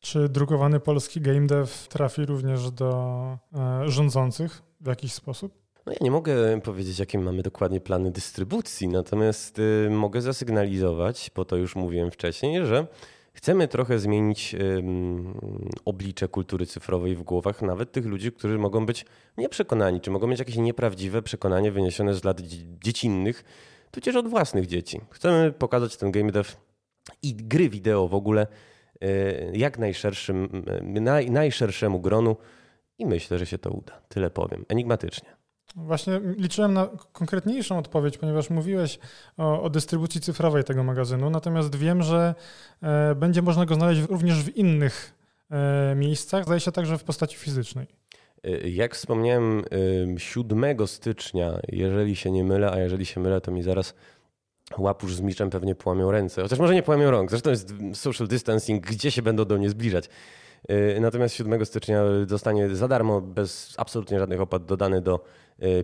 Czy 0.01 0.29
drukowany 0.29 0.81
polski 0.81 1.21
game 1.21 1.47
dev 1.47 1.73
trafi 1.89 2.27
również 2.27 2.71
do 2.71 3.39
e, 3.55 3.89
rządzących 3.89 4.63
w 4.81 4.87
jakiś 4.87 5.13
sposób? 5.13 5.68
No 5.89 5.95
ja 5.95 5.99
nie 6.01 6.11
mogę 6.11 6.61
powiedzieć, 6.61 6.99
jakie 6.99 7.19
mamy 7.19 7.43
dokładnie 7.43 7.81
plany 7.81 8.11
dystrybucji, 8.11 8.89
natomiast 8.89 9.59
y, 9.59 9.89
mogę 9.91 10.23
zasygnalizować, 10.23 11.31
bo 11.35 11.45
to 11.45 11.57
już 11.57 11.77
mówiłem 11.77 12.11
wcześniej, 12.11 12.67
że 12.67 12.87
chcemy 13.33 13.69
trochę 13.69 13.99
zmienić 13.99 14.57
oblicze 15.85 16.29
kultury 16.29 16.67
cyfrowej 16.67 17.17
w 17.17 17.23
głowach 17.23 17.63
nawet 17.63 17.93
tych 17.93 18.07
ludzi, 18.07 18.33
którzy 18.33 18.59
mogą 18.59 18.87
być 18.87 19.07
nieprzekonani, 19.37 20.01
czy 20.01 20.11
mogą 20.11 20.27
mieć 20.27 20.39
jakieś 20.39 20.57
nieprawdziwe 20.57 21.23
przekonanie 21.23 21.73
wyniesione 21.73 22.15
z 22.15 22.25
lat 22.25 22.41
dziecinnych, 22.85 23.45
tudzież 23.91 24.17
od 24.17 24.29
własnych 24.29 24.67
dzieci. 24.67 25.01
Chcemy 25.11 25.53
pokazać 25.53 25.97
ten 25.97 26.11
game 26.11 26.33
dev 26.33 26.51
i 27.23 27.35
gry 27.35 27.69
wideo 27.69 28.09
w 28.09 28.15
ogóle 28.15 28.47
y, 29.03 29.53
jak 29.55 29.79
najszerszym, 29.79 30.65
y, 30.97 31.01
naj, 31.01 31.31
najszerszemu 31.31 32.01
gronu 32.01 32.37
i 32.99 33.07
myślę, 33.07 33.39
że 33.39 33.47
się 33.47 33.59
to 33.59 33.71
uda. 33.71 34.01
Tyle 34.09 34.31
powiem. 34.31 34.65
Enigmatycznie. 34.69 35.38
Właśnie 35.85 36.21
liczyłem 36.37 36.75
na 36.75 36.89
konkretniejszą 37.13 37.79
odpowiedź, 37.79 38.19
ponieważ 38.19 38.51
mówiłeś 38.51 38.99
o, 39.37 39.63
o, 39.63 39.71
dystrybucji 39.71 40.21
cyfrowej 40.21 40.65
tego 40.65 40.85
magazynu, 40.85 41.31
natomiast 41.31 41.77
wiem, 41.77 42.03
że 42.03 42.35
e, 42.83 43.15
będzie 43.15 43.43
można 43.43 43.67
go 43.67 43.75
znaleźć 43.75 44.03
również 44.09 44.43
w 44.43 44.57
innych 44.57 45.15
e, 45.51 45.95
miejscach, 45.97 46.45
zdaje 46.45 46.61
się 46.61 46.73
także 46.73 46.99
w 46.99 47.05
postaci 47.05 47.37
fizycznej. 47.37 47.87
E, 48.45 48.69
jak 48.69 48.95
wspomniałem, 48.95 49.65
7 50.17 50.87
stycznia, 50.87 51.61
jeżeli 51.69 52.17
się 52.17 52.31
nie 52.31 52.45
mylę, 52.45 52.71
a 52.71 52.79
jeżeli 52.79 53.07
się 53.07 53.21
mylę, 53.21 53.41
to 53.41 53.51
mi 53.51 53.63
zaraz 53.63 53.95
łapusz 54.79 55.15
z 55.15 55.21
miczem 55.21 55.51
pewnie 55.51 55.75
połamią 55.75 56.11
ręce. 56.11 56.43
Chociaż 56.43 56.59
może 56.59 56.75
nie 56.75 56.83
połamią 56.83 57.11
rąk, 57.11 57.31
zresztą 57.31 57.51
jest 57.51 57.73
social 57.95 58.29
distancing, 58.29 58.87
gdzie 58.87 59.11
się 59.11 59.23
będą 59.23 59.45
do 59.45 59.59
mnie 59.59 59.71
zbliżać. 59.71 60.09
Natomiast 61.01 61.35
7 61.35 61.67
stycznia 61.67 62.03
zostanie 62.27 62.77
za 62.77 62.89
darmo, 62.89 63.21
bez 63.21 63.75
absolutnie 63.77 64.19
żadnych 64.19 64.41
opłat 64.41 64.65
dodany 64.65 65.01
do 65.01 65.25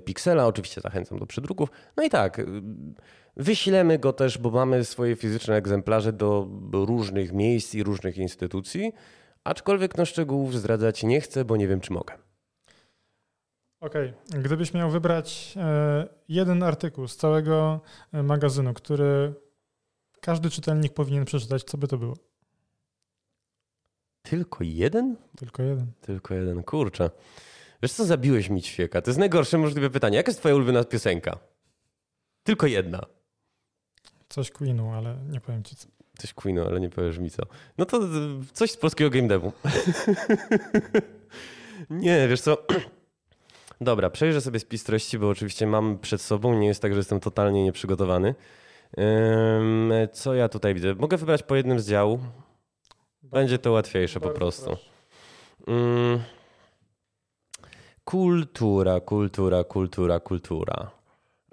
Pixela. 0.04 0.46
Oczywiście 0.46 0.80
zachęcam 0.80 1.18
do 1.18 1.26
przydruków. 1.26 1.68
No 1.96 2.04
i 2.04 2.10
tak, 2.10 2.38
y, 2.38 2.46
wyślemy 3.36 3.98
go 3.98 4.12
też, 4.12 4.38
bo 4.38 4.50
mamy 4.50 4.84
swoje 4.84 5.16
fizyczne 5.16 5.56
egzemplarze 5.56 6.12
do 6.12 6.48
różnych 6.72 7.32
miejsc 7.32 7.74
i 7.74 7.82
różnych 7.82 8.18
instytucji, 8.18 8.92
aczkolwiek 9.44 9.98
no 9.98 10.04
szczegółów 10.04 10.54
zdradzać 10.54 11.02
nie 11.02 11.20
chcę, 11.20 11.44
bo 11.44 11.56
nie 11.56 11.68
wiem, 11.68 11.80
czy 11.80 11.92
mogę. 11.92 12.14
Okej, 13.80 14.12
okay. 14.28 14.42
gdybyś 14.42 14.74
miał 14.74 14.90
wybrać 14.90 15.54
e, 15.56 16.08
jeden 16.28 16.62
artykuł 16.62 17.08
z 17.08 17.16
całego 17.16 17.80
e, 18.12 18.22
magazynu, 18.22 18.74
który 18.74 19.34
każdy 20.20 20.50
czytelnik 20.50 20.94
powinien 20.94 21.24
przeczytać, 21.24 21.64
co 21.64 21.78
by 21.78 21.88
to 21.88 21.98
było? 21.98 22.14
Tylko 24.22 24.58
jeden? 24.64 25.16
Tylko 25.36 25.62
jeden. 25.62 25.92
Tylko 26.00 26.34
jeden, 26.34 26.62
kurczę. 26.62 27.10
Wiesz 27.82 27.92
co, 27.92 28.04
zabiłeś 28.04 28.50
mi 28.50 28.62
ćwieka. 28.62 29.02
To 29.02 29.10
jest 29.10 29.18
najgorsze 29.18 29.58
możliwe 29.58 29.90
pytanie. 29.90 30.16
Jaka 30.16 30.30
jest 30.30 30.40
twoja 30.40 30.54
ulubiona 30.54 30.84
piosenka? 30.84 31.38
Tylko 32.42 32.66
jedna. 32.66 33.06
Coś 34.28 34.50
Queenu, 34.50 34.90
ale 34.90 35.16
nie 35.30 35.40
powiem 35.40 35.62
ci 35.62 35.76
co. 35.76 35.88
Coś 36.18 36.32
Queenu, 36.32 36.66
ale 36.66 36.80
nie 36.80 36.90
powiesz 36.90 37.18
mi 37.18 37.30
co. 37.30 37.42
No 37.78 37.84
to 37.84 38.00
coś 38.52 38.70
z 38.70 38.76
polskiego 38.76 39.10
game 39.10 39.28
devu. 39.28 39.52
nie, 41.90 42.28
wiesz 42.28 42.40
co... 42.40 42.58
Dobra, 43.80 44.10
przejrzę 44.10 44.40
sobie 44.40 44.60
spis 44.60 44.84
treści, 44.84 45.18
bo 45.18 45.28
oczywiście 45.28 45.66
mam 45.66 45.98
przed 45.98 46.20
sobą. 46.22 46.58
Nie 46.58 46.66
jest 46.66 46.82
tak, 46.82 46.92
że 46.92 46.98
jestem 46.98 47.20
totalnie 47.20 47.64
nieprzygotowany. 47.64 48.34
Co 50.12 50.34
ja 50.34 50.48
tutaj 50.48 50.74
widzę? 50.74 50.94
Mogę 50.94 51.16
wybrać 51.16 51.42
po 51.42 51.56
jednym 51.56 51.80
z 51.80 51.88
działu. 51.88 52.18
Będzie 53.22 53.58
to 53.58 53.72
łatwiejsze 53.72 54.20
po 54.20 54.30
prostu. 54.30 54.76
Kultura, 58.04 59.00
kultura, 59.00 59.64
kultura, 59.64 60.20
kultura. 60.20 60.90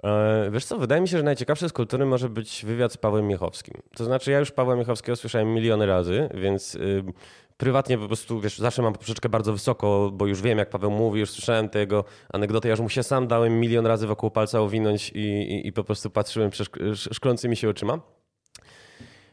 E, 0.04 0.50
wiesz 0.50 0.64
co, 0.64 0.78
wydaje 0.78 1.00
mi 1.00 1.08
się, 1.08 1.16
że 1.16 1.22
najciekawszy 1.22 1.68
z 1.68 1.72
kultury 1.72 2.06
może 2.06 2.28
być 2.28 2.64
wywiad 2.66 2.92
z 2.92 2.96
Pawłem 2.96 3.26
Miechowskim. 3.26 3.82
To 3.96 4.04
znaczy, 4.04 4.30
ja 4.30 4.38
już 4.38 4.50
Pawła 4.50 4.76
Miechowskiego 4.76 5.16
słyszałem 5.16 5.54
miliony 5.54 5.86
razy, 5.86 6.28
więc 6.34 6.74
y, 6.74 7.04
prywatnie 7.56 7.98
po 7.98 8.06
prostu, 8.06 8.40
wiesz, 8.40 8.58
zawsze 8.58 8.82
mam 8.82 8.92
poprzeczkę 8.92 9.28
bardzo 9.28 9.52
wysoko, 9.52 10.10
bo 10.12 10.26
już 10.26 10.42
wiem, 10.42 10.58
jak 10.58 10.70
Paweł 10.70 10.90
mówi, 10.90 11.20
już 11.20 11.30
słyszałem 11.30 11.68
te 11.68 11.78
jego 11.78 12.04
anegdoty, 12.32 12.68
ja 12.68 12.72
już 12.72 12.80
mu 12.80 12.88
się 12.88 13.02
sam 13.02 13.28
dałem 13.28 13.60
milion 13.60 13.86
razy 13.86 14.06
wokół 14.06 14.30
palca 14.30 14.60
owinąć 14.60 15.10
i, 15.10 15.20
i, 15.20 15.66
i 15.66 15.72
po 15.72 15.84
prostu 15.84 16.10
patrzyłem 16.10 16.50
szklącymi 16.94 17.56
się 17.56 17.68
oczyma. 17.68 18.00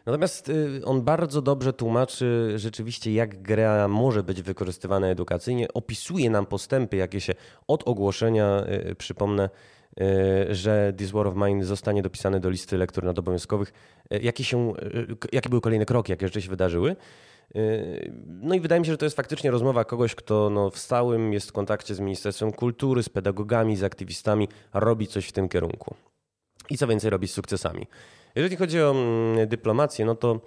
Natomiast 0.09 0.49
y, 0.49 0.81
on 0.85 1.01
bardzo 1.01 1.41
dobrze 1.41 1.73
tłumaczy 1.73 2.53
rzeczywiście, 2.55 3.13
jak 3.13 3.41
gra 3.41 3.87
może 3.87 4.23
być 4.23 4.41
wykorzystywana 4.41 5.07
edukacyjnie. 5.07 5.67
Opisuje 5.73 6.29
nam 6.29 6.45
postępy, 6.45 6.97
jakie 6.97 7.21
się 7.21 7.33
od 7.67 7.87
ogłoszenia, 7.87 8.63
y, 8.91 8.95
przypomnę, 8.95 9.49
y, 10.01 10.55
że 10.55 10.93
This 10.97 11.11
War 11.11 11.27
of 11.27 11.35
Mine 11.35 11.65
zostanie 11.65 12.01
dopisany 12.01 12.39
do 12.39 12.49
listy 12.49 12.77
lektur 12.77 13.03
nadobowiązkowych, 13.03 13.73
jakie, 14.21 14.43
się, 14.43 14.73
jakie 15.31 15.49
były 15.49 15.61
kolejne 15.61 15.85
kroki, 15.85 16.11
jakie 16.11 16.27
rzeczy 16.27 16.41
się 16.41 16.49
wydarzyły. 16.49 16.95
No 18.25 18.55
i 18.55 18.59
wydaje 18.59 18.79
mi 18.79 18.85
się, 18.85 18.91
że 18.91 18.97
to 18.97 19.05
jest 19.05 19.15
faktycznie 19.15 19.51
rozmowa 19.51 19.85
kogoś, 19.85 20.15
kto 20.15 20.49
no 20.49 20.69
w 20.69 20.79
stałym 20.79 21.33
jest 21.33 21.49
w 21.49 21.51
kontakcie 21.51 21.95
z 21.95 21.99
Ministerstwem 21.99 22.51
Kultury, 22.51 23.03
z 23.03 23.09
pedagogami, 23.09 23.75
z 23.75 23.83
aktywistami, 23.83 24.47
robi 24.73 25.07
coś 25.07 25.27
w 25.27 25.31
tym 25.31 25.49
kierunku. 25.49 25.95
I 26.69 26.77
co 26.77 26.87
więcej, 26.87 27.09
robi 27.09 27.27
z 27.27 27.33
sukcesami. 27.33 27.87
Jeżeli 28.39 28.55
chodzi 28.55 28.81
o 28.81 28.91
mm, 28.91 29.47
dyplomację, 29.47 30.05
no 30.05 30.15
to, 30.15 30.39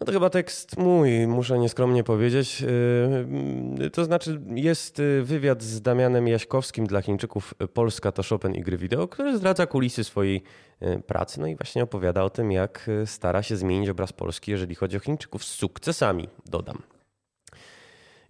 no 0.00 0.06
to 0.06 0.12
chyba 0.12 0.30
tekst 0.30 0.76
mój, 0.76 1.26
muszę 1.26 1.58
nieskromnie 1.58 2.04
powiedzieć. 2.04 2.62
Y, 2.62 3.84
y, 3.84 3.90
to 3.90 4.04
znaczy, 4.04 4.40
jest 4.54 5.00
y, 5.00 5.22
wywiad 5.22 5.62
z 5.62 5.82
Damianem 5.82 6.28
Jaśkowskim 6.28 6.86
dla 6.86 7.02
Chińczyków 7.02 7.54
Polska 7.74 8.12
to 8.12 8.22
Chopin 8.22 8.54
i 8.54 8.60
gry 8.60 8.76
wideo, 8.76 9.08
który 9.08 9.36
zdradza 9.36 9.66
kulisy 9.66 10.04
swojej 10.04 10.42
pracy. 11.06 11.40
No 11.40 11.46
i 11.46 11.56
właśnie 11.56 11.82
opowiada 11.82 12.22
o 12.22 12.30
tym, 12.30 12.52
jak 12.52 12.90
stara 13.04 13.42
się 13.42 13.56
zmienić 13.56 13.88
obraz 13.88 14.12
Polski, 14.12 14.50
jeżeli 14.50 14.74
chodzi 14.74 14.96
o 14.96 15.00
Chińczyków 15.00 15.44
z 15.44 15.48
sukcesami, 15.48 16.28
dodam. 16.46 16.97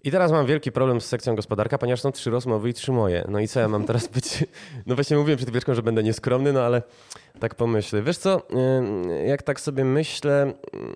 I 0.04 0.11
teraz 0.11 0.32
mam 0.32 0.46
wielki 0.46 0.72
problem 0.72 1.00
z 1.00 1.06
sekcją 1.06 1.34
gospodarka, 1.34 1.78
ponieważ 1.78 2.00
są 2.00 2.12
trzy 2.12 2.30
rozmowy 2.30 2.68
i 2.68 2.74
trzy 2.74 2.92
moje. 2.92 3.24
No 3.28 3.40
i 3.40 3.48
co 3.48 3.61
ja 3.61 3.68
mam 3.68 3.84
teraz 3.84 4.08
być? 4.08 4.44
No 4.87 4.94
właśnie 4.94 5.16
mówiłem 5.16 5.37
przed 5.37 5.48
chwileczką, 5.48 5.74
że 5.74 5.82
będę 5.82 6.02
nieskromny, 6.02 6.52
no 6.52 6.62
ale 6.62 6.82
tak 7.40 7.54
pomyślę. 7.54 8.02
Wiesz 8.02 8.18
co, 8.18 8.42
jak 9.26 9.42
tak 9.42 9.61
sobie 9.61 9.84
myślę, 9.84 10.52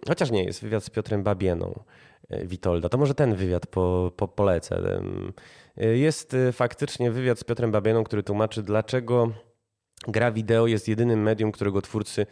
chociaż 0.08 0.30
nie 0.30 0.44
jest 0.44 0.62
wywiad 0.62 0.84
z 0.84 0.90
Piotrem 0.90 1.22
Babieną 1.22 1.80
e, 2.30 2.46
Witolda, 2.46 2.88
to 2.88 2.98
może 2.98 3.14
ten 3.14 3.34
wywiad 3.34 3.66
po, 3.66 4.12
po, 4.16 4.28
polecę. 4.28 5.02
Jest 5.76 6.34
e, 6.34 6.52
faktycznie 6.52 7.10
wywiad 7.10 7.38
z 7.38 7.44
Piotrem 7.44 7.72
Babieną, 7.72 8.04
który 8.04 8.22
tłumaczy, 8.22 8.62
dlaczego 8.62 9.30
gra 10.08 10.32
wideo 10.32 10.66
jest 10.66 10.88
jedynym 10.88 11.22
medium, 11.22 11.52
którego 11.52 11.82
twórcy 11.82 12.26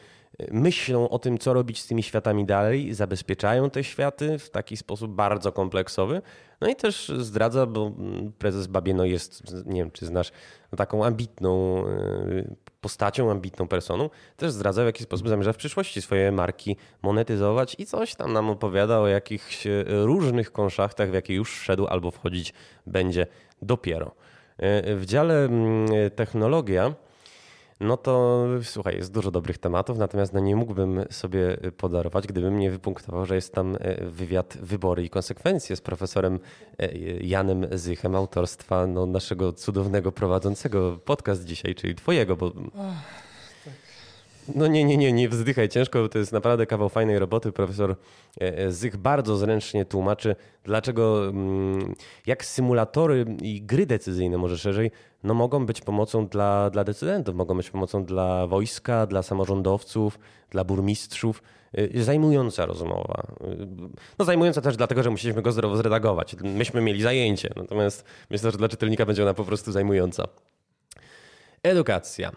myślą 0.50 1.08
o 1.08 1.18
tym, 1.18 1.38
co 1.38 1.54
robić 1.54 1.80
z 1.80 1.86
tymi 1.86 2.02
światami 2.02 2.44
dalej, 2.44 2.94
zabezpieczają 2.94 3.70
te 3.70 3.84
światy 3.84 4.38
w 4.38 4.50
taki 4.50 4.76
sposób 4.76 5.12
bardzo 5.12 5.52
kompleksowy. 5.52 6.22
No 6.60 6.68
i 6.68 6.76
też 6.76 7.12
zdradza, 7.18 7.66
bo 7.66 7.92
prezes 8.38 8.66
Babieno 8.66 9.04
jest, 9.04 9.66
nie 9.66 9.80
wiem 9.80 9.90
czy 9.90 10.06
znasz, 10.06 10.32
no 10.72 10.76
taką 10.76 11.04
ambitną 11.04 11.84
y, 11.88 12.56
postacią, 12.80 13.30
ambitną 13.30 13.68
personą, 13.68 14.10
też 14.36 14.52
zdradza 14.52 14.82
w 14.82 14.86
jaki 14.86 15.02
sposób 15.02 15.28
zamierza 15.28 15.52
w 15.52 15.56
przyszłości 15.56 16.02
swoje 16.02 16.32
marki 16.32 16.76
monetyzować 17.02 17.76
i 17.78 17.86
coś 17.86 18.14
tam 18.14 18.32
nam 18.32 18.50
opowiada 18.50 18.98
o 18.98 19.08
jakichś 19.08 19.66
różnych 19.86 20.52
konszachtach, 20.52 21.10
w 21.10 21.14
jakie 21.14 21.34
już 21.34 21.58
wszedł 21.58 21.86
albo 21.86 22.10
wchodzić 22.10 22.54
będzie 22.86 23.26
dopiero. 23.62 24.06
Y, 24.06 24.96
w 24.96 25.06
dziale 25.06 25.44
mm, 25.44 25.86
technologia 26.16 26.94
no 27.80 27.96
to 27.96 28.46
słuchaj, 28.62 28.96
jest 28.96 29.12
dużo 29.12 29.30
dobrych 29.30 29.58
tematów, 29.58 29.98
natomiast 29.98 30.32
no 30.32 30.40
nie 30.40 30.56
mógłbym 30.56 31.04
sobie 31.10 31.56
podarować, 31.76 32.26
gdybym 32.26 32.58
nie 32.58 32.70
wypunktował, 32.70 33.26
że 33.26 33.34
jest 33.34 33.54
tam 33.54 33.76
e, 33.80 34.04
wywiad 34.04 34.58
Wybory 34.62 35.04
i 35.04 35.10
konsekwencje 35.10 35.76
z 35.76 35.80
profesorem 35.80 36.40
e, 36.78 36.92
Janem 37.20 37.66
Zychem 37.72 38.14
autorstwa 38.14 38.86
no, 38.86 39.06
naszego 39.06 39.52
cudownego 39.52 40.12
prowadzącego 40.12 40.98
podcast 41.04 41.44
dzisiaj, 41.44 41.74
czyli 41.74 41.94
twojego, 41.94 42.36
bo... 42.36 42.52
No 44.54 44.66
nie, 44.66 44.84
nie, 44.84 44.96
nie, 44.96 45.12
nie 45.12 45.28
wzdychaj 45.28 45.68
ciężko, 45.68 46.08
to 46.08 46.18
jest 46.18 46.32
naprawdę 46.32 46.66
kawał 46.66 46.88
fajnej 46.88 47.18
roboty. 47.18 47.52
Profesor 47.52 47.96
e, 48.40 48.72
Zych 48.72 48.96
bardzo 48.96 49.36
zręcznie 49.36 49.84
tłumaczy, 49.84 50.36
dlaczego, 50.64 51.28
mm, 51.28 51.94
jak 52.26 52.44
symulatory 52.44 53.24
i 53.42 53.62
gry 53.62 53.86
decyzyjne, 53.86 54.38
może 54.38 54.58
szerzej, 54.58 54.90
no 55.24 55.34
mogą 55.34 55.66
być 55.66 55.80
pomocą 55.80 56.26
dla, 56.26 56.70
dla 56.70 56.84
decydentów, 56.84 57.34
mogą 57.34 57.56
być 57.56 57.70
pomocą 57.70 58.04
dla 58.04 58.46
wojska, 58.46 59.06
dla 59.06 59.22
samorządowców, 59.22 60.18
dla 60.50 60.64
burmistrzów. 60.64 61.42
E, 61.72 62.02
zajmująca 62.02 62.66
rozmowa. 62.66 63.22
E, 63.40 63.66
no 64.18 64.24
zajmująca 64.24 64.60
też 64.60 64.76
dlatego, 64.76 65.02
że 65.02 65.10
musieliśmy 65.10 65.42
go 65.42 65.52
zdrowo 65.52 65.76
zredagować. 65.76 66.36
Myśmy 66.42 66.80
mieli 66.80 67.02
zajęcie, 67.02 67.50
natomiast 67.56 68.04
myślę, 68.30 68.50
że 68.50 68.58
dla 68.58 68.68
czytelnika 68.68 69.06
będzie 69.06 69.22
ona 69.22 69.34
po 69.34 69.44
prostu 69.44 69.72
zajmująca. 69.72 70.28
Edukacja. 71.62 72.32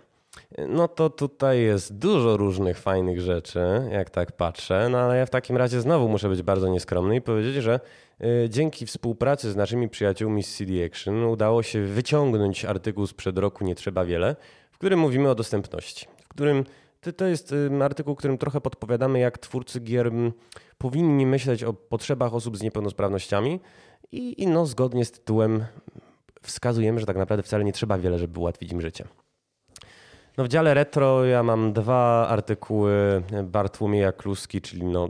No 0.68 0.88
to 0.88 1.10
tutaj 1.10 1.62
jest 1.62 1.98
dużo 1.98 2.38
różnych 2.38 2.78
fajnych 2.78 3.22
rzeczy, 3.22 3.60
jak 3.92 4.10
tak 4.10 4.32
patrzę, 4.32 4.89
no 4.92 4.98
ale 4.98 5.18
ja 5.18 5.26
w 5.26 5.30
takim 5.30 5.58
razie 5.58 5.82
znowu 5.82 6.10
muszę 6.10 6.30
być 6.30 6.42
bardzo 6.42 6.68
nieskromny 6.68 7.16
i 7.16 7.22
powiedzieć, 7.22 7.63
że 7.63 7.80
y, 8.46 8.50
dzięki 8.50 8.86
współpracy 8.86 9.52
z 9.52 9.56
naszymi 9.56 9.89
przyjaciółmi 9.89 10.44
z 10.44 10.58
CD 10.58 10.86
Action 10.86 11.24
udało 11.24 11.63
się 11.63 11.84
wyciągnąć 11.84 12.66
artykuł 12.66 13.08
sprzed 13.08 13.38
roku 13.38 13.63
Nie 13.63 13.76
Trzeba 13.76 14.06
Wiele, 14.06 14.36
w 14.72 14.78
którym 14.78 15.00
mówimy 15.00 15.30
o 15.30 15.36
dostępności, 15.36 16.08
w 16.24 16.28
którym 16.28 16.63
to 17.18 17.26
jest 17.26 17.54
artykuł, 17.82 18.16
którym 18.16 18.38
trochę 18.38 18.62
podpowiadamy, 18.62 19.20
jak 19.20 19.38
twórcy 19.38 19.80
gier 19.80 20.12
powinni 20.78 21.26
myśleć 21.26 21.63
o 21.63 21.74
potrzebach 21.74 22.34
osób 22.34 22.58
z 22.58 22.62
niepełnosprawnościami 22.62 23.60
i, 24.12 24.44
i 24.44 24.48
no, 24.48 24.66
zgodnie 24.66 25.06
z 25.06 25.12
tytułem 25.12 25.66
wskazujemy, 26.42 27.00
że 27.00 27.06
tak 27.06 27.18
naprawdę 27.18 27.44
wcale 27.44 27.63
nie 27.63 27.74
trzeba 27.74 27.98
wiele, 27.98 28.20
żeby 28.20 28.39
ułatwić 28.39 28.72
im 28.72 28.82
życie. 28.82 29.06
No 30.38 30.43
w 30.43 30.48
dziale 30.48 30.74
retro 30.74 31.26
ja 31.26 31.43
mam 31.43 31.74
dwa 31.74 32.28
artykuły 32.28 33.24
Bartłomieja 33.43 34.12
Kluski, 34.12 34.62
czyli 34.62 34.84
no, 34.84 35.10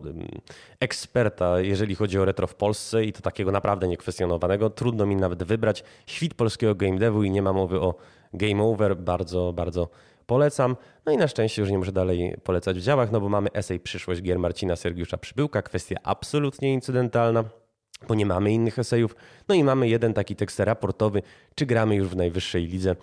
eksperta, 0.79 1.59
jeżeli 1.59 1.95
chodzi 1.95 2.19
o 2.19 2.25
retro 2.25 2.47
w 2.47 2.55
Polsce 2.55 3.05
i 3.05 3.13
to 3.13 3.21
takiego 3.21 3.51
naprawdę 3.51 3.87
niekwestionowanego. 3.87 4.69
Trudno 4.69 5.05
mi 5.05 5.15
nawet 5.15 5.43
wybrać. 5.43 5.83
Świt 6.05 6.33
polskiego 6.33 6.75
game 6.75 6.99
devu 6.99 7.23
i 7.23 7.31
nie 7.31 7.41
ma 7.41 7.53
mowy 7.53 7.79
o 7.79 7.95
game 8.33 8.63
over. 8.63 8.97
Bardzo, 8.97 9.53
bardzo 9.53 9.89
polecam. 10.25 10.75
No 11.05 11.11
i 11.11 11.17
na 11.17 11.27
szczęście 11.27 11.61
już 11.61 11.71
nie 11.71 11.77
muszę 11.77 11.91
dalej 11.91 12.35
polecać 12.43 12.77
w 12.77 12.81
działach, 12.81 13.11
no 13.11 13.21
bo 13.21 13.29
mamy 13.29 13.51
esej 13.51 13.79
Przyszłość 13.79 14.21
gier 14.21 14.39
Marcina 14.39 14.75
Sergiusza 14.75 15.17
Przybyłka. 15.17 15.61
Kwestia 15.61 15.95
absolutnie 16.03 16.73
incydentalna 16.73 17.43
bo 18.07 18.15
nie 18.15 18.25
mamy 18.25 18.51
innych 18.51 18.79
esejów. 18.79 19.15
No 19.47 19.55
i 19.55 19.63
mamy 19.63 19.87
jeden 19.87 20.13
taki 20.13 20.35
tekst 20.35 20.59
raportowy, 20.59 21.21
czy 21.55 21.65
gramy 21.65 21.95
już 21.95 22.07
w 22.07 22.15
najwyższej 22.15 22.67
lidze 22.67 22.95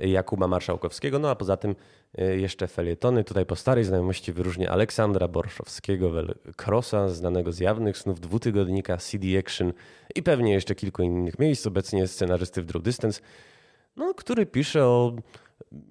Jakuba 0.00 0.48
Marszałkowskiego. 0.48 1.18
No 1.18 1.30
a 1.30 1.34
poza 1.34 1.56
tym 1.56 1.76
e, 2.18 2.36
jeszcze 2.36 2.68
felietony. 2.68 3.24
Tutaj 3.24 3.46
po 3.46 3.56
starej 3.56 3.84
znajomości 3.84 4.32
wyróżnię 4.32 4.70
Aleksandra 4.70 5.28
Borszowskiego, 5.28 6.12
Krosa, 6.56 7.08
znanego 7.08 7.52
z 7.52 7.58
jawnych 7.58 7.98
snów 7.98 8.20
dwutygodnika 8.20 8.96
CD 8.96 9.38
Action 9.38 9.72
i 10.14 10.22
pewnie 10.22 10.52
jeszcze 10.52 10.74
kilku 10.74 11.02
innych 11.02 11.38
miejsc. 11.38 11.66
Obecnie 11.66 12.08
scenarzysty 12.08 12.62
w 12.62 12.64
Draw 12.66 12.82
Distance, 12.82 13.20
no, 13.96 14.14
który 14.14 14.46
pisze 14.46 14.84
o 14.84 15.12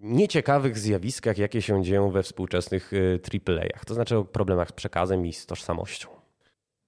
nieciekawych 0.01 0.77
zjawiskach, 0.77 1.37
jakie 1.37 1.61
się 1.61 1.83
dzieją 1.83 2.09
we 2.09 2.23
współczesnych 2.23 2.91
e, 2.93 2.97
AAA-ach. 3.53 3.85
To 3.85 3.93
znaczy 3.93 4.17
o 4.17 4.25
problemach 4.25 4.69
z 4.69 4.71
przekazem 4.71 5.25
i 5.25 5.33
z 5.33 5.45
tożsamością. 5.45 6.07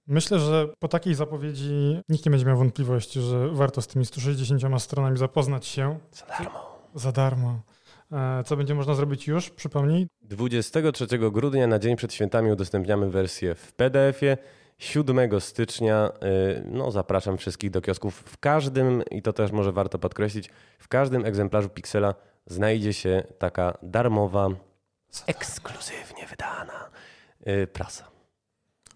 Myślę, 0.06 0.38
że 0.38 0.68
po 0.78 0.88
takiej 0.88 1.14
zapowiedzi 1.14 2.00
nikt 2.08 2.26
nie 2.26 2.30
będzie 2.30 2.46
miał 2.46 2.56
wątpliwości, 2.56 3.20
że 3.20 3.48
warto 3.48 3.82
z 3.82 3.86
tymi 3.86 4.06
160 4.06 4.82
stronami 4.82 5.18
zapoznać 5.18 5.66
się. 5.66 5.98
Za 6.12 6.26
darmo. 6.26 6.69
Za 6.94 7.12
darmo. 7.12 7.60
E, 8.12 8.44
co 8.44 8.56
będzie 8.56 8.74
można 8.74 8.94
zrobić 8.94 9.28
już? 9.28 9.50
Przypomnij. 9.50 10.06
23 10.22 11.06
grudnia 11.18 11.66
na 11.66 11.78
dzień 11.78 11.96
przed 11.96 12.14
świętami 12.14 12.52
udostępniamy 12.52 13.10
wersję 13.10 13.54
w 13.54 13.72
PDF-ie. 13.72 14.36
7 14.78 15.40
stycznia 15.40 15.94
e, 15.96 16.62
no, 16.64 16.90
zapraszam 16.90 17.38
wszystkich 17.38 17.70
do 17.70 17.80
kiosków. 17.80 18.14
W 18.14 18.38
każdym, 18.38 19.02
i 19.10 19.22
to 19.22 19.32
też 19.32 19.52
może 19.52 19.72
warto 19.72 19.98
podkreślić, 19.98 20.50
w 20.78 20.88
każdym 20.88 21.24
egzemplarzu 21.24 21.68
Pixela 21.68 22.14
znajdzie 22.46 22.92
się 22.92 23.22
taka 23.38 23.78
darmowa, 23.82 24.48
ekskluzywnie 25.26 26.26
wydana 26.26 26.90
e, 27.44 27.66
prasa. 27.66 28.10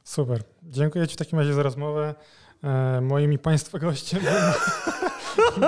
Super. 0.05 0.43
Dziękuję 0.63 1.09
Ci 1.09 1.15
w 1.15 1.19
takim 1.19 1.39
razie 1.39 1.55
za 1.55 1.63
rozmowę. 1.63 2.15
Moim 3.03 3.33
i 3.33 3.39
Państwa 3.39 3.79
gościem 3.79 4.21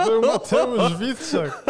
Był 0.07 0.23
Mateusz 0.33 0.97
Witczak. 0.97 1.65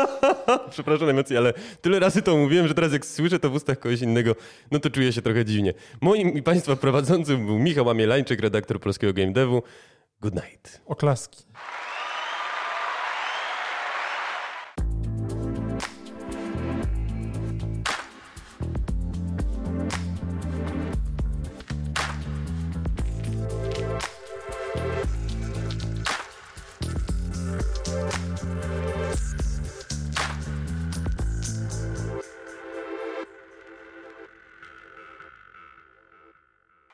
Przepraszam 0.70 1.08
emocji, 1.08 1.36
ale 1.36 1.52
tyle 1.80 1.98
razy 1.98 2.22
to 2.22 2.36
mówiłem, 2.36 2.68
że 2.68 2.74
teraz 2.74 2.92
jak 2.92 3.06
słyszę 3.06 3.38
to 3.38 3.50
w 3.50 3.54
ustach 3.54 3.78
kogoś 3.78 4.02
innego, 4.02 4.34
no 4.70 4.78
to 4.78 4.90
czuję 4.90 5.12
się 5.12 5.22
trochę 5.22 5.44
dziwnie. 5.44 5.74
Moim 6.00 6.28
i 6.28 6.42
Państwa 6.42 6.76
prowadzącym 6.76 7.46
był 7.46 7.58
Michał 7.58 7.90
Amielańczyk, 7.90 8.40
redaktor 8.40 8.80
polskiego 8.80 9.12
Game 9.12 9.32
Devu. 9.32 9.62
Good 10.20 10.34
night. 10.34 10.80
Oklaski. 10.86 11.44